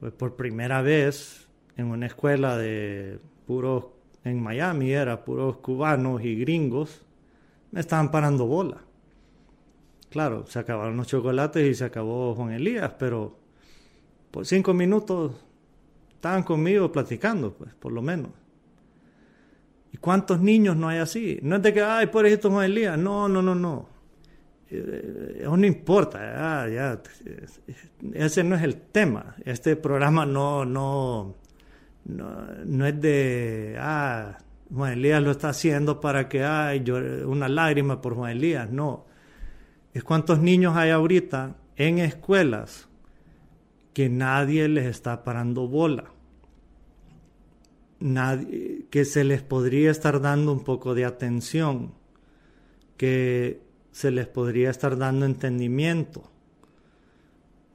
Pues 0.00 0.12
por 0.12 0.36
primera 0.36 0.82
vez 0.82 1.48
en 1.76 1.86
una 1.86 2.06
escuela 2.06 2.56
de 2.56 3.20
puros, 3.46 3.86
en 4.24 4.42
Miami 4.42 4.92
era 4.92 5.24
puros 5.24 5.59
cubanos 5.59 6.22
y 6.24 6.36
gringos, 6.36 7.04
me 7.70 7.80
estaban 7.80 8.11
parando 8.11 8.46
bola. 8.46 8.78
Claro, 10.11 10.46
se 10.46 10.59
acabaron 10.59 10.96
los 10.96 11.06
chocolates 11.06 11.66
y 11.66 11.74
se 11.74 11.84
acabó 11.84 12.34
Juan 12.34 12.52
Elías, 12.52 12.92
pero 12.98 13.38
por 14.30 14.46
cinco 14.46 14.72
minutos 14.72 15.32
estaban 16.14 16.42
conmigo 16.42 16.90
platicando, 16.90 17.52
pues, 17.54 17.74
por 17.74 17.92
lo 17.92 18.02
menos. 18.02 18.30
¿Y 19.92 19.96
cuántos 19.98 20.40
niños 20.40 20.76
no 20.76 20.88
hay 20.88 20.98
así? 20.98 21.38
No 21.42 21.56
es 21.56 21.62
de 21.62 21.72
que, 21.72 21.82
ay, 21.82 22.11
ejemplo 22.12 22.50
Juan 22.50 22.64
Elías. 22.64 22.98
No, 22.98 23.28
no, 23.28 23.40
no, 23.40 23.54
no. 23.54 23.88
Eh, 24.70 25.38
eso 25.40 25.56
no 25.56 25.66
importa, 25.66 26.68
ya, 26.68 27.00
ese 28.12 28.44
no 28.44 28.54
es 28.54 28.62
el 28.62 28.76
tema. 28.76 29.36
Este 29.44 29.76
programa 29.76 30.26
no, 30.26 30.64
no, 30.66 31.34
no, 32.04 32.86
es 32.86 33.00
de, 33.00 33.76
ah, 33.78 34.36
Juan 34.74 34.92
Elías 34.92 35.22
lo 35.22 35.30
está 35.30 35.50
haciendo 35.50 36.00
para 36.00 36.28
que 36.28 36.44
hay 36.44 36.84
una 36.90 37.48
lágrima 37.48 38.00
por 38.02 38.14
Juan 38.14 38.32
Elías, 38.32 38.70
no. 38.70 39.07
Es 39.95 40.05
cuántos 40.05 40.41
niños 40.41 40.76
hay 40.76 40.91
ahorita 40.91 41.57
en 41.76 41.99
escuelas 41.99 42.89
que 43.95 44.09
nadie 44.09 44.68
les 44.68 44.86
está 44.86 45.24
parando 45.24 45.66
bola. 45.66 46.05
Nadie, 48.01 48.86
que 48.91 49.05
se 49.05 49.24
les 49.24 49.43
podría 49.43 49.91
estar 49.91 50.20
dando 50.20 50.53
un 50.53 50.62
poco 50.62 50.95
de 50.95 51.05
atención, 51.05 51.95
que 52.97 53.61
se 53.91 54.12
les 54.12 54.28
podría 54.28 54.70
estar 54.70 54.97
dando 54.99 55.26
entendimiento. 55.26 56.30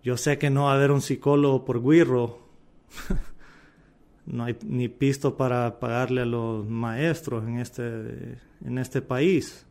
Yo 0.03 0.15
sé 0.15 0.37
que 0.37 0.49
no 0.49 0.63
va 0.63 0.71
a 0.71 0.75
haber 0.75 0.91
un 0.91 1.01
psicólogo 1.01 1.65
por 1.65 1.83
guirro. 1.83 2.39
no 4.25 4.45
hay 4.45 4.57
ni 4.65 4.87
pisto 4.87 5.35
para 5.35 5.79
pagarle 5.79 6.21
a 6.21 6.25
los 6.25 6.65
maestros 6.67 7.45
en 7.45 7.59
este, 7.59 8.37
en 8.63 8.77
este 8.77 9.01
país. 9.01 9.65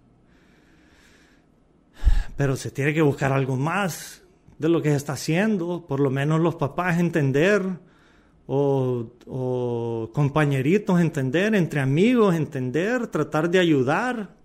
Pero 2.36 2.56
se 2.56 2.70
tiene 2.70 2.94
que 2.94 3.02
buscar 3.02 3.32
algo 3.32 3.56
más 3.56 4.22
de 4.58 4.68
lo 4.68 4.80
que 4.80 4.90
se 4.90 4.96
está 4.96 5.14
haciendo, 5.14 5.86
por 5.86 6.00
lo 6.00 6.10
menos 6.10 6.40
los 6.40 6.54
papás 6.54 6.98
entender, 6.98 7.62
o, 8.46 10.10
compañeritos 10.12 11.00
entender, 11.00 11.54
entre 11.54 11.80
amigos 11.80 12.34
entender, 12.34 13.06
tratar 13.06 13.48
de 13.50 13.58
ayudar 13.58 14.42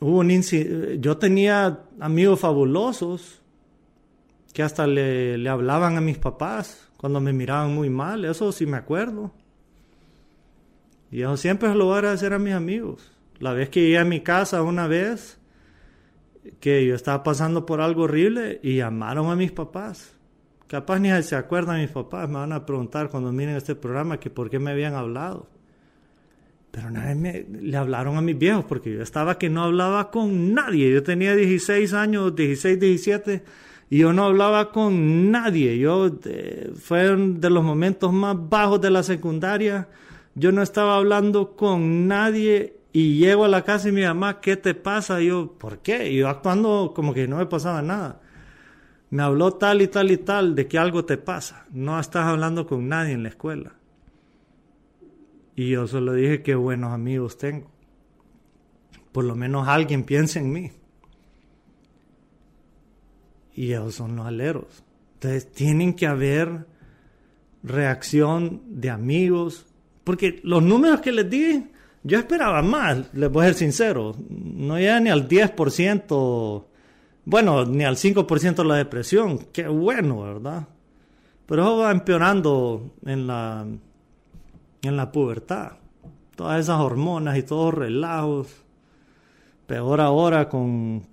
un 0.00 1.00
yo 1.00 1.16
tenía 1.16 1.80
amigos 1.98 2.40
fabulosos 2.40 3.40
que 4.52 4.62
hasta 4.62 4.86
le, 4.86 5.48
hablaban 5.48 5.96
a 5.96 6.00
mis 6.00 6.18
papás 6.18 6.88
cuando 6.98 7.20
me 7.20 7.32
miraban 7.32 7.74
muy 7.74 7.90
mal, 7.90 8.24
eso 8.24 8.52
sí 8.52 8.66
me 8.66 8.76
acuerdo. 8.76 9.32
Y 11.10 11.18
yo 11.18 11.36
siempre 11.36 11.74
lo 11.74 11.86
voy 11.86 11.94
a 11.94 11.98
agradecer 11.98 12.32
a 12.32 12.38
mis 12.38 12.54
amigos. 12.54 13.13
La 13.38 13.52
vez 13.52 13.68
que 13.68 13.80
llegué 13.82 13.98
a 13.98 14.04
mi 14.04 14.20
casa 14.20 14.62
una 14.62 14.86
vez, 14.86 15.38
que 16.60 16.86
yo 16.86 16.94
estaba 16.94 17.22
pasando 17.22 17.66
por 17.66 17.80
algo 17.80 18.02
horrible 18.02 18.60
y 18.62 18.76
llamaron 18.76 19.30
a 19.30 19.36
mis 19.36 19.52
papás. 19.52 20.14
Capaz 20.66 20.98
ni 20.98 21.10
se 21.22 21.36
acuerdan 21.36 21.80
mis 21.80 21.90
papás, 21.90 22.28
me 22.28 22.36
van 22.36 22.52
a 22.52 22.66
preguntar 22.66 23.10
cuando 23.10 23.32
miren 23.32 23.56
este 23.56 23.74
programa 23.74 24.18
que 24.18 24.30
por 24.30 24.50
qué 24.50 24.58
me 24.58 24.70
habían 24.70 24.94
hablado. 24.94 25.48
Pero 26.70 26.88
una 26.88 27.04
vez 27.04 27.16
me, 27.16 27.46
le 27.60 27.76
hablaron 27.76 28.16
a 28.16 28.20
mis 28.20 28.36
viejos 28.36 28.64
porque 28.64 28.92
yo 28.92 29.02
estaba 29.02 29.38
que 29.38 29.48
no 29.48 29.62
hablaba 29.62 30.10
con 30.10 30.54
nadie. 30.54 30.92
Yo 30.92 31.02
tenía 31.02 31.36
16 31.36 31.92
años, 31.92 32.34
16, 32.34 32.80
17 32.80 33.44
y 33.90 33.98
yo 33.98 34.12
no 34.12 34.24
hablaba 34.24 34.72
con 34.72 35.30
nadie. 35.30 35.78
Yo 35.78 36.10
eh, 36.24 36.72
fue 36.74 37.14
de 37.16 37.50
los 37.50 37.62
momentos 37.62 38.12
más 38.12 38.36
bajos 38.48 38.80
de 38.80 38.90
la 38.90 39.04
secundaria. 39.04 39.88
Yo 40.34 40.50
no 40.50 40.62
estaba 40.62 40.96
hablando 40.96 41.54
con 41.54 42.08
nadie 42.08 42.74
y 42.96 43.18
llego 43.18 43.44
a 43.44 43.48
la 43.48 43.64
casa 43.64 43.88
y 43.88 43.92
mi 43.92 44.02
mamá, 44.02 44.40
¿qué 44.40 44.56
te 44.56 44.72
pasa? 44.72 45.20
Y 45.20 45.26
yo, 45.26 45.58
¿por 45.58 45.80
qué? 45.80 46.12
Y 46.12 46.18
yo 46.18 46.28
actuando 46.28 46.92
como 46.94 47.12
que 47.12 47.26
no 47.26 47.38
me 47.38 47.46
pasaba 47.46 47.82
nada. 47.82 48.20
Me 49.10 49.24
habló 49.24 49.54
tal 49.54 49.82
y 49.82 49.88
tal 49.88 50.12
y 50.12 50.16
tal 50.16 50.54
de 50.54 50.68
que 50.68 50.78
algo 50.78 51.04
te 51.04 51.16
pasa. 51.18 51.66
No 51.72 51.98
estás 51.98 52.26
hablando 52.26 52.68
con 52.68 52.88
nadie 52.88 53.12
en 53.12 53.24
la 53.24 53.30
escuela. 53.30 53.72
Y 55.56 55.70
yo 55.70 55.88
solo 55.88 56.12
dije 56.12 56.44
que 56.44 56.54
buenos 56.54 56.92
amigos 56.92 57.36
tengo. 57.36 57.68
Por 59.10 59.24
lo 59.24 59.34
menos 59.34 59.66
alguien 59.66 60.04
piensa 60.04 60.38
en 60.38 60.52
mí. 60.52 60.70
Y 63.54 63.72
ellos 63.72 63.96
son 63.96 64.14
los 64.14 64.24
aleros. 64.24 64.84
Entonces 65.14 65.50
tienen 65.50 65.94
que 65.94 66.06
haber 66.06 66.68
reacción 67.64 68.62
de 68.68 68.90
amigos. 68.90 69.66
Porque 70.04 70.38
los 70.44 70.62
números 70.62 71.00
que 71.00 71.10
les 71.10 71.28
di, 71.28 71.73
yo 72.04 72.18
esperaba 72.18 72.62
más, 72.62 73.12
les 73.14 73.30
voy 73.30 73.42
a 73.42 73.48
ser 73.48 73.54
sincero. 73.54 74.14
No 74.28 74.78
llega 74.78 75.00
ni 75.00 75.10
al 75.10 75.26
10%, 75.26 76.64
bueno, 77.24 77.64
ni 77.64 77.84
al 77.84 77.96
5% 77.96 78.54
de 78.54 78.64
la 78.64 78.76
depresión. 78.76 79.38
Qué 79.52 79.66
bueno, 79.66 80.20
¿verdad? 80.20 80.68
Pero 81.46 81.62
eso 81.62 81.76
va 81.78 81.90
empeorando 81.90 82.94
en 83.04 83.26
la 83.26 83.66
en 84.82 84.96
la 84.96 85.10
pubertad. 85.10 85.72
Todas 86.36 86.60
esas 86.60 86.80
hormonas 86.80 87.38
y 87.38 87.42
todos 87.42 87.72
relajos. 87.74 88.48
Peor 89.66 90.00
ahora 90.00 90.48
con 90.48 91.06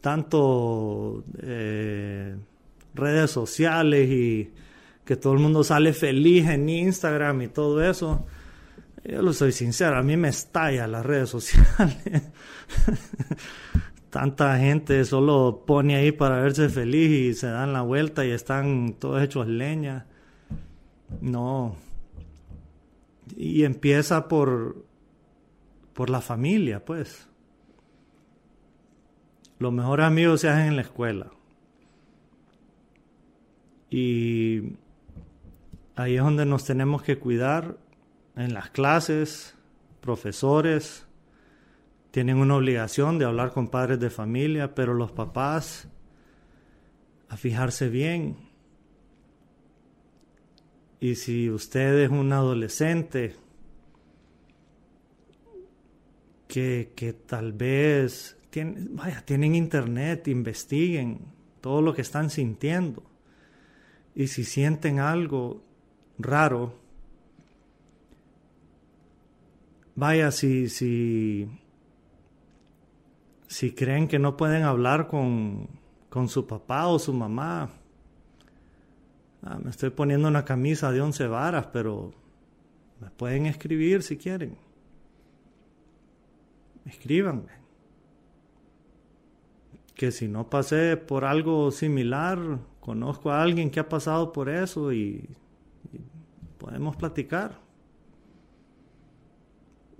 tanto 0.00 1.24
eh, 1.40 2.36
redes 2.94 3.30
sociales 3.30 4.10
y 4.10 4.50
que 5.04 5.16
todo 5.16 5.34
el 5.34 5.38
mundo 5.38 5.62
sale 5.62 5.92
feliz 5.92 6.48
en 6.48 6.68
Instagram 6.68 7.42
y 7.42 7.48
todo 7.48 7.82
eso. 7.88 8.26
Yo 9.08 9.22
lo 9.22 9.32
soy 9.32 9.52
sincero, 9.52 9.96
a 9.96 10.02
mí 10.02 10.16
me 10.16 10.28
estalla 10.28 10.86
las 10.86 11.06
redes 11.06 11.28
sociales. 11.30 12.22
Tanta 14.10 14.58
gente 14.58 15.04
solo 15.04 15.64
pone 15.66 15.96
ahí 15.96 16.10
para 16.10 16.40
verse 16.40 16.68
feliz 16.68 17.10
y 17.10 17.34
se 17.34 17.48
dan 17.48 17.72
la 17.72 17.82
vuelta 17.82 18.24
y 18.24 18.30
están 18.30 18.94
todos 18.98 19.22
hechos 19.22 19.46
leña. 19.46 20.06
No. 21.20 21.76
Y 23.36 23.64
empieza 23.64 24.26
por, 24.26 24.84
por 25.92 26.10
la 26.10 26.20
familia, 26.20 26.84
pues. 26.84 27.28
Los 29.58 29.72
mejores 29.72 30.06
amigos 30.06 30.40
se 30.40 30.48
hacen 30.48 30.68
en 30.68 30.76
la 30.76 30.82
escuela. 30.82 31.30
Y 33.90 34.72
ahí 35.94 36.16
es 36.16 36.22
donde 36.22 36.44
nos 36.44 36.64
tenemos 36.64 37.02
que 37.02 37.18
cuidar 37.18 37.76
en 38.36 38.54
las 38.54 38.70
clases, 38.70 39.54
profesores 40.00 41.06
tienen 42.10 42.38
una 42.38 42.56
obligación 42.56 43.18
de 43.18 43.24
hablar 43.24 43.52
con 43.52 43.68
padres 43.68 43.98
de 43.98 44.10
familia, 44.10 44.74
pero 44.74 44.94
los 44.94 45.12
papás 45.12 45.88
a 47.28 47.36
fijarse 47.36 47.88
bien. 47.88 48.36
Y 51.00 51.16
si 51.16 51.50
usted 51.50 51.98
es 51.98 52.10
un 52.10 52.32
adolescente 52.32 53.36
que, 56.48 56.92
que 56.94 57.12
tal 57.12 57.52
vez 57.52 58.38
tiene, 58.50 58.86
vaya, 58.90 59.22
tienen 59.22 59.54
internet, 59.54 60.28
investiguen 60.28 61.20
todo 61.60 61.82
lo 61.82 61.92
que 61.92 62.02
están 62.02 62.30
sintiendo. 62.30 63.02
Y 64.14 64.28
si 64.28 64.44
sienten 64.44 65.00
algo 65.00 65.62
raro, 66.18 66.85
vaya, 69.96 70.30
si, 70.30 70.68
si, 70.68 71.48
si 73.48 73.74
creen 73.74 74.06
que 74.06 74.18
no 74.18 74.36
pueden 74.36 74.62
hablar 74.62 75.08
con, 75.08 75.68
con 76.08 76.28
su 76.28 76.46
papá 76.46 76.86
o 76.86 76.98
su 76.98 77.12
mamá, 77.12 77.70
ah, 79.42 79.58
me 79.62 79.70
estoy 79.70 79.90
poniendo 79.90 80.28
una 80.28 80.44
camisa 80.44 80.92
de 80.92 81.00
once 81.00 81.26
varas, 81.26 81.66
pero 81.72 82.12
me 83.00 83.10
pueden 83.10 83.46
escribir 83.46 84.02
si 84.02 84.16
quieren. 84.16 84.56
Escríbanme. 86.84 87.56
Que 89.94 90.12
si 90.12 90.28
no 90.28 90.50
pasé 90.50 90.98
por 90.98 91.24
algo 91.24 91.70
similar, 91.70 92.38
conozco 92.80 93.30
a 93.30 93.42
alguien 93.42 93.70
que 93.70 93.80
ha 93.80 93.88
pasado 93.88 94.30
por 94.30 94.50
eso 94.50 94.92
y 94.92 95.26
podemos 96.58 96.96
platicar 96.96 97.65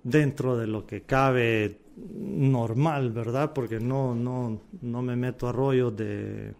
dentro 0.07 0.57
de 0.57 0.69
lo 0.69 0.87
que 0.87 1.03
cabe 1.03 1.81
normal, 1.97 3.11
¿verdad? 3.11 3.53
Porque 3.53 3.81
no, 3.81 4.15
no, 4.15 4.63
no 4.81 5.03
me 5.03 5.17
meto 5.17 5.49
a 5.49 5.53
rollos 5.53 5.97
de, 5.97 6.55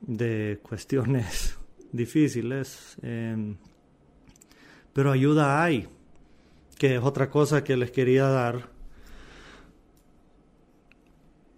de 0.00 0.58
cuestiones 0.62 1.58
difíciles. 1.92 2.96
Em, 3.02 3.56
pero 4.94 5.12
ayuda 5.12 5.62
hay, 5.62 5.86
que 6.78 6.94
es 6.94 7.02
otra 7.02 7.28
cosa 7.28 7.62
que 7.62 7.76
les 7.76 7.90
quería 7.90 8.24
dar. 8.24 8.70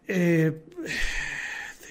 Eh, 0.09 0.65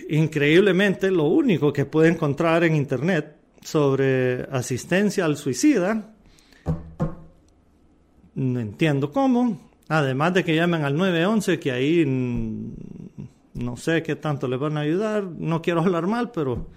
increíblemente, 0.09 1.11
lo 1.11 1.23
único 1.25 1.71
que 1.71 1.85
puede 1.85 2.09
encontrar 2.09 2.65
en 2.65 2.75
Internet 2.75 3.37
sobre 3.61 4.41
asistencia 4.51 5.23
al 5.23 5.37
suicida 5.37 6.16
no 8.37 8.59
entiendo 8.59 9.11
cómo. 9.11 9.59
Además 9.89 10.33
de 10.35 10.43
que 10.43 10.55
llamen 10.55 10.83
al 10.83 10.95
911, 10.95 11.59
que 11.59 11.71
ahí 11.71 12.05
no 12.05 13.77
sé 13.77 14.03
qué 14.03 14.15
tanto 14.15 14.47
les 14.47 14.59
van 14.59 14.77
a 14.77 14.81
ayudar. 14.81 15.23
No 15.23 15.63
quiero 15.63 15.81
hablar 15.85 16.05
mal, 16.07 16.31
pero 16.31 16.67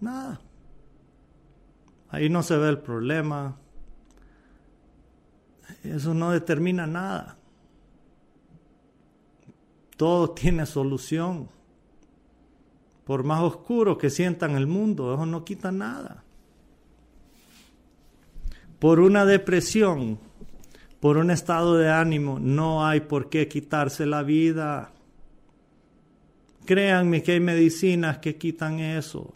Nada. 0.00 0.40
Ahí 2.08 2.28
no 2.28 2.42
se 2.42 2.56
ve 2.56 2.68
el 2.68 2.78
problema. 2.78 3.56
Eso 5.82 6.12
no 6.14 6.30
determina 6.30 6.86
nada. 6.86 7.38
Todo 9.96 10.30
tiene 10.30 10.66
solución. 10.66 11.48
Por 13.04 13.24
más 13.24 13.40
oscuro 13.42 13.98
que 13.98 14.10
sientan 14.10 14.56
el 14.56 14.66
mundo, 14.66 15.14
eso 15.14 15.26
no 15.26 15.44
quita 15.44 15.72
nada. 15.72 16.24
Por 18.78 19.00
una 19.00 19.24
depresión, 19.24 20.18
por 21.00 21.16
un 21.16 21.30
estado 21.30 21.76
de 21.76 21.90
ánimo, 21.90 22.38
no 22.40 22.84
hay 22.84 23.00
por 23.00 23.28
qué 23.28 23.48
quitarse 23.48 24.06
la 24.06 24.22
vida. 24.22 24.92
Créanme 26.64 27.22
que 27.22 27.32
hay 27.32 27.40
medicinas 27.40 28.18
que 28.18 28.36
quitan 28.36 28.78
eso. 28.78 29.32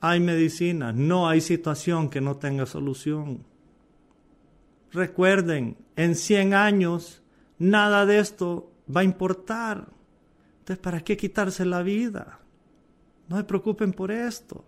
Hay 0.00 0.20
medicinas, 0.20 0.94
no 0.94 1.28
hay 1.28 1.40
situación 1.40 2.10
que 2.10 2.20
no 2.20 2.36
tenga 2.36 2.66
solución. 2.66 3.44
Recuerden, 4.90 5.76
en 5.96 6.16
100 6.16 6.54
años 6.54 7.22
nada 7.58 8.04
de 8.04 8.18
esto 8.18 8.72
va 8.94 9.02
a 9.02 9.04
importar. 9.04 9.88
Entonces, 10.58 10.78
¿para 10.78 11.00
qué 11.00 11.16
quitarse 11.16 11.64
la 11.64 11.82
vida? 11.82 12.40
No 13.28 13.36
se 13.36 13.44
preocupen 13.44 13.92
por 13.92 14.10
esto. 14.10 14.64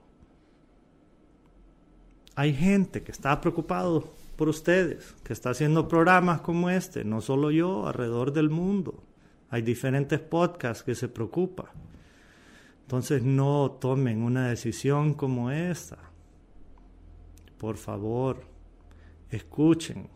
Hay 2.37 2.55
gente 2.55 3.03
que 3.03 3.12
está 3.12 3.41
preocupado 3.41 4.14
por 4.37 4.49
ustedes, 4.49 5.14
que 5.22 5.32
está 5.32 5.51
haciendo 5.51 5.87
programas 5.87 6.41
como 6.41 6.70
este, 6.70 7.05
no 7.05 7.20
solo 7.20 7.51
yo, 7.51 7.87
alrededor 7.87 8.32
del 8.32 8.51
mundo. 8.51 9.03
Hay 9.55 9.62
diferentes 9.62 10.18
podcasts 10.18 10.82
que 10.82 10.96
se 10.96 11.09
preocupan. 11.09 11.66
Entonces 12.80 13.22
no 13.22 13.70
tomen 13.80 14.20
una 14.20 14.48
decisión 14.48 15.14
como 15.14 15.48
esta. 15.52 15.98
Por 17.57 17.76
favor, 17.76 18.42
escuchen. 19.30 20.09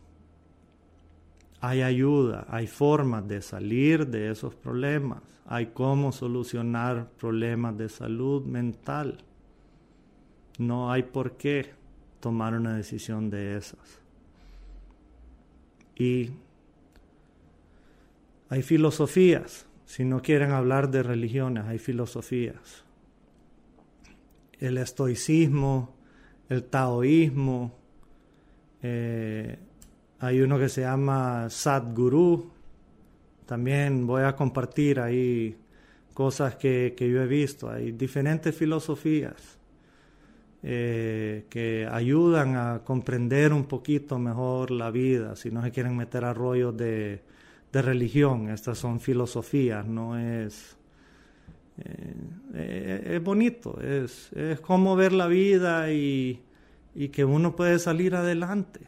Hay 1.60 1.82
ayuda, 1.82 2.48
hay 2.50 2.66
formas 2.66 3.28
de 3.28 3.40
salir 3.40 4.08
de 4.08 4.32
esos 4.32 4.56
problemas, 4.56 5.22
hay 5.46 5.66
cómo 5.66 6.10
solucionar 6.10 7.08
problemas 7.12 7.78
de 7.78 7.88
salud 7.90 8.44
mental. 8.44 9.18
No 10.58 10.90
hay 10.90 11.04
por 11.04 11.36
qué 11.36 11.74
tomar 12.18 12.54
una 12.54 12.74
decisión 12.74 13.30
de 13.30 13.56
esas. 13.56 14.00
Y 15.94 16.32
hay 18.48 18.62
filosofías, 18.62 19.66
si 19.84 20.04
no 20.04 20.22
quieren 20.22 20.52
hablar 20.52 20.90
de 20.90 21.02
religiones, 21.02 21.64
hay 21.64 21.78
filosofías. 21.78 22.84
El 24.58 24.78
estoicismo, 24.78 25.94
el 26.48 26.64
taoísmo, 26.64 27.78
eh, 28.82 29.58
hay 30.20 30.40
uno 30.40 30.58
que 30.58 30.68
se 30.68 30.82
llama 30.82 31.48
Sadhguru. 31.48 32.50
También 33.46 34.06
voy 34.06 34.22
a 34.24 34.34
compartir 34.34 35.00
ahí 35.00 35.56
cosas 36.12 36.56
que, 36.56 36.94
yo 36.98 37.22
he 37.22 37.26
visto. 37.26 37.70
Hay 37.70 37.92
diferentes 37.92 38.54
filosofías 38.54 39.58
eh, 40.62 41.46
que 41.48 41.86
ayudan 41.90 42.56
a 42.56 42.80
comprender 42.84 43.52
un 43.52 43.64
poquito 43.64 44.18
mejor 44.18 44.70
la 44.70 44.90
vida, 44.90 45.36
si 45.36 45.50
no 45.50 45.62
se 45.62 45.70
quieren 45.70 45.96
meter 45.96 46.24
a 46.24 46.34
rollos 46.34 46.76
de 46.76 47.22
de 47.72 47.82
religión, 47.82 48.48
estas 48.50 48.78
son 48.78 49.00
filosofías, 49.00 49.86
no 49.86 50.18
es... 50.18 50.76
Eh, 51.78 52.14
eh, 52.54 53.10
es 53.14 53.22
bonito, 53.22 53.80
es, 53.80 54.32
es 54.32 54.60
como 54.60 54.96
ver 54.96 55.12
la 55.12 55.28
vida 55.28 55.92
y, 55.92 56.42
y 56.94 57.08
que 57.10 57.24
uno 57.24 57.54
puede 57.54 57.78
salir 57.78 58.16
adelante. 58.16 58.80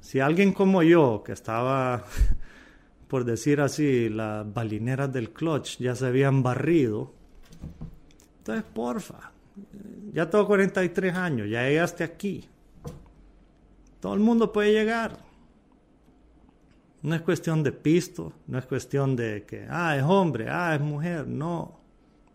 Si 0.00 0.20
alguien 0.20 0.52
como 0.52 0.82
yo, 0.82 1.22
que 1.24 1.32
estaba, 1.32 2.04
por 3.08 3.24
decir 3.24 3.60
así, 3.60 4.08
las 4.08 4.52
balineras 4.52 5.12
del 5.12 5.30
clutch 5.30 5.78
ya 5.78 5.94
se 5.94 6.06
habían 6.06 6.42
barrido, 6.42 7.12
entonces 8.38 8.64
porfa, 8.72 9.32
ya 10.12 10.30
tengo 10.30 10.46
43 10.46 11.14
años, 11.14 11.50
ya 11.50 11.68
llegaste 11.68 12.04
aquí. 12.04 12.48
Todo 14.00 14.14
el 14.14 14.20
mundo 14.20 14.52
puede 14.52 14.72
llegar. 14.72 15.27
No 17.02 17.14
es 17.14 17.22
cuestión 17.22 17.62
de 17.62 17.72
pisto, 17.72 18.32
no 18.46 18.58
es 18.58 18.66
cuestión 18.66 19.14
de 19.14 19.44
que, 19.44 19.66
ah, 19.70 19.96
es 19.96 20.02
hombre, 20.02 20.48
ah, 20.48 20.74
es 20.74 20.80
mujer, 20.80 21.28
no, 21.28 21.80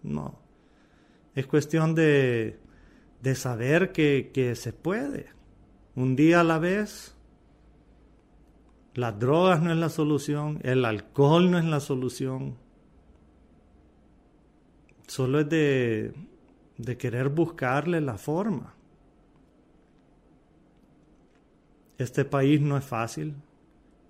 no. 0.03 0.39
Es 1.36 1.47
cuestión 1.47 1.93
de, 1.95 2.59
de 3.22 3.36
saber 3.36 3.91
que, 3.91 4.32
que 4.34 4.55
se 4.55 4.72
puede, 4.72 5.28
un 5.95 6.16
día 6.16 6.41
a 6.41 6.43
la 6.43 6.59
vez. 6.59 7.16
Las 8.93 9.18
drogas 9.18 9.61
no 9.61 9.72
es 9.72 9.78
la 9.78 9.89
solución, 9.89 10.59
el 10.64 10.86
alcohol 10.86 11.49
no 11.49 11.57
es 11.57 11.66
la 11.66 11.80
solución. 11.80 12.55
Solo 15.07 15.41
es 15.41 15.49
de, 15.49 16.14
de 16.78 16.97
querer 16.97 17.30
buscarle 17.30 18.01
la 18.01 18.18
forma. 18.18 18.76
Este 21.97 22.24
país 22.24 22.61
no 22.61 22.78
es 22.78 22.86
fácil, 22.86 23.36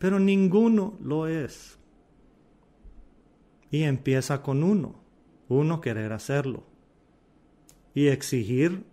pero 0.04 0.20
ninguno 0.20 0.98
lo 1.02 1.28
es. 1.28 1.80
Y 3.72 3.84
empieza 3.84 4.42
con 4.42 4.62
uno, 4.62 4.96
uno 5.48 5.80
querer 5.80 6.12
hacerlo 6.12 6.66
y 7.94 8.08
exigir 8.08 8.84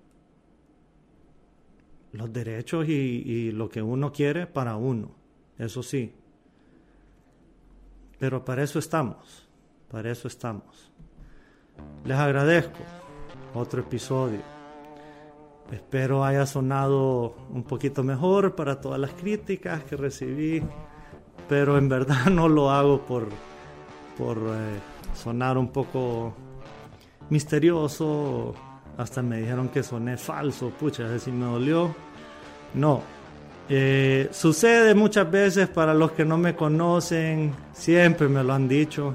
los 2.13 2.33
derechos 2.33 2.89
y, 2.89 3.51
lo 3.51 3.69
que 3.69 3.83
uno 3.83 4.13
quiere 4.13 4.47
para 4.47 4.77
uno, 4.77 5.11
eso 5.59 5.83
sí. 5.83 6.13
Pero 8.21 8.45
para 8.45 8.63
eso 8.63 8.79
estamos, 8.79 9.49
para 9.91 10.13
eso 10.13 10.29
estamos. 10.29 10.93
Les 12.05 12.17
agradezco 12.17 12.85
otro 13.53 13.81
episodio. 13.81 14.43
Espero 15.73 16.25
haya 16.25 16.47
sonado 16.47 17.35
un 17.51 17.65
poquito 17.65 18.05
mejor 18.05 18.55
para 18.55 18.81
todas 18.81 19.01
las 19.01 19.13
críticas 19.15 19.83
que 19.83 19.97
recibí 19.97 20.63
pero 21.51 21.77
en 21.77 21.89
verdad 21.89 22.27
no 22.31 22.49
lo 22.49 22.71
hago 22.71 23.01
por, 23.01 23.29
por 24.17 24.39
eh, 24.39 24.79
sonar 25.15 25.59
un 25.59 25.69
poco 25.69 26.33
misterioso. 27.29 28.55
Hasta 28.97 29.21
me 29.21 29.39
dijeron 29.41 29.69
que 29.69 29.83
soné 29.83 30.17
falso, 30.17 30.71
pucha, 30.71 31.19
si 31.19 31.33
me 31.33 31.47
dolió. 31.47 31.95
No. 32.75 33.03
Eh, 33.69 34.29
sucede 34.31 34.95
muchas 34.95 35.31
veces 35.31 35.69
para 35.69 35.93
los 35.93 36.13
que 36.13 36.25
no 36.25 36.39
me 36.39 36.55
conocen, 36.55 37.53
siempre 37.73 38.29
me 38.29 38.45
lo 38.45 38.53
han 38.53 38.69
dicho. 38.69 39.15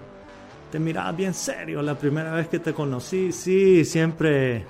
Te 0.72 0.80
mirabas 0.80 1.16
bien 1.16 1.34
serio 1.34 1.82
la 1.82 1.96
primera 1.96 2.34
vez 2.34 2.50
que 2.50 2.60
te 2.60 2.74
conocí. 2.74 3.32
Sí, 3.32 3.86
siempre, 3.86 4.66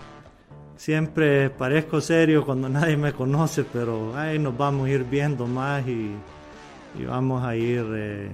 siempre 0.76 1.50
parezco 1.50 2.00
serio 2.00 2.46
cuando 2.46 2.70
nadie 2.70 2.98
me 2.98 3.14
conoce, 3.14 3.64
pero 3.64 4.16
ahí 4.16 4.38
nos 4.38 4.56
vamos 4.56 4.88
a 4.88 4.92
ir 4.92 5.04
viendo 5.04 5.48
más 5.48 5.88
y 5.88 6.12
y 7.00 7.06
vamos 7.06 7.44
a 7.44 7.56
ir... 7.56 7.86
Eh, 7.94 8.32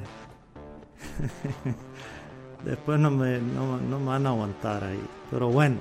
después 2.65 2.99
no 2.99 3.11
me, 3.11 3.39
no, 3.39 3.99
van 4.05 4.25
a 4.25 4.29
aguantar 4.29 4.83
ahí. 4.83 5.01
Pero 5.29 5.49
bueno, 5.49 5.77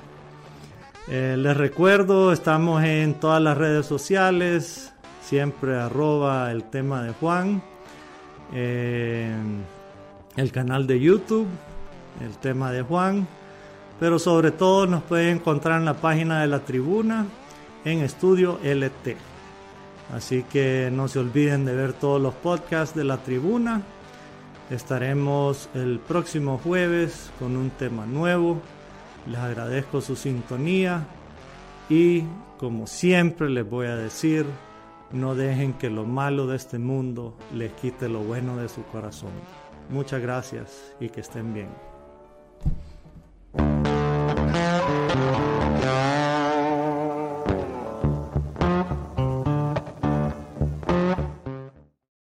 eh, 1.08 1.36
les 1.38 1.56
recuerdo, 1.56 2.32
estamos 2.32 2.82
en 2.84 3.14
todas 3.14 3.42
las 3.42 3.56
redes 3.56 3.86
sociales, 3.86 4.92
siempre 5.22 5.76
arroba 5.76 6.50
el 6.50 6.64
tema 6.64 7.02
de 7.02 7.12
Juan, 7.12 7.62
eh, 8.52 9.34
el 10.36 10.52
canal 10.52 10.86
de 10.86 11.00
YouTube, 11.00 11.46
el 12.20 12.36
tema 12.38 12.72
de 12.72 12.82
Juan, 12.82 13.26
pero 13.98 14.18
sobre 14.18 14.50
todo 14.50 14.86
nos 14.86 15.02
pueden 15.02 15.36
encontrar 15.36 15.78
en 15.78 15.84
la 15.84 15.94
página 15.94 16.40
de 16.40 16.46
la 16.46 16.60
tribuna 16.60 17.26
en 17.84 18.00
Estudio 18.00 18.58
LT. 18.62 19.29
Así 20.14 20.42
que 20.42 20.90
no 20.92 21.08
se 21.08 21.20
olviden 21.20 21.64
de 21.64 21.74
ver 21.74 21.92
todos 21.92 22.20
los 22.20 22.34
podcasts 22.34 22.96
de 22.96 23.04
la 23.04 23.18
tribuna. 23.18 23.82
Estaremos 24.70 25.68
el 25.74 26.00
próximo 26.00 26.58
jueves 26.58 27.30
con 27.38 27.56
un 27.56 27.70
tema 27.70 28.06
nuevo. 28.06 28.60
Les 29.26 29.38
agradezco 29.38 30.00
su 30.00 30.16
sintonía 30.16 31.06
y 31.88 32.24
como 32.58 32.86
siempre 32.86 33.50
les 33.50 33.68
voy 33.68 33.86
a 33.86 33.96
decir, 33.96 34.46
no 35.12 35.34
dejen 35.34 35.72
que 35.74 35.90
lo 35.90 36.04
malo 36.04 36.46
de 36.46 36.56
este 36.56 36.78
mundo 36.78 37.36
les 37.54 37.72
quite 37.72 38.08
lo 38.08 38.20
bueno 38.20 38.56
de 38.56 38.68
su 38.68 38.82
corazón. 38.84 39.32
Muchas 39.90 40.22
gracias 40.22 40.94
y 41.00 41.08
que 41.08 41.20
estén 41.20 41.52
bien. 41.52 41.68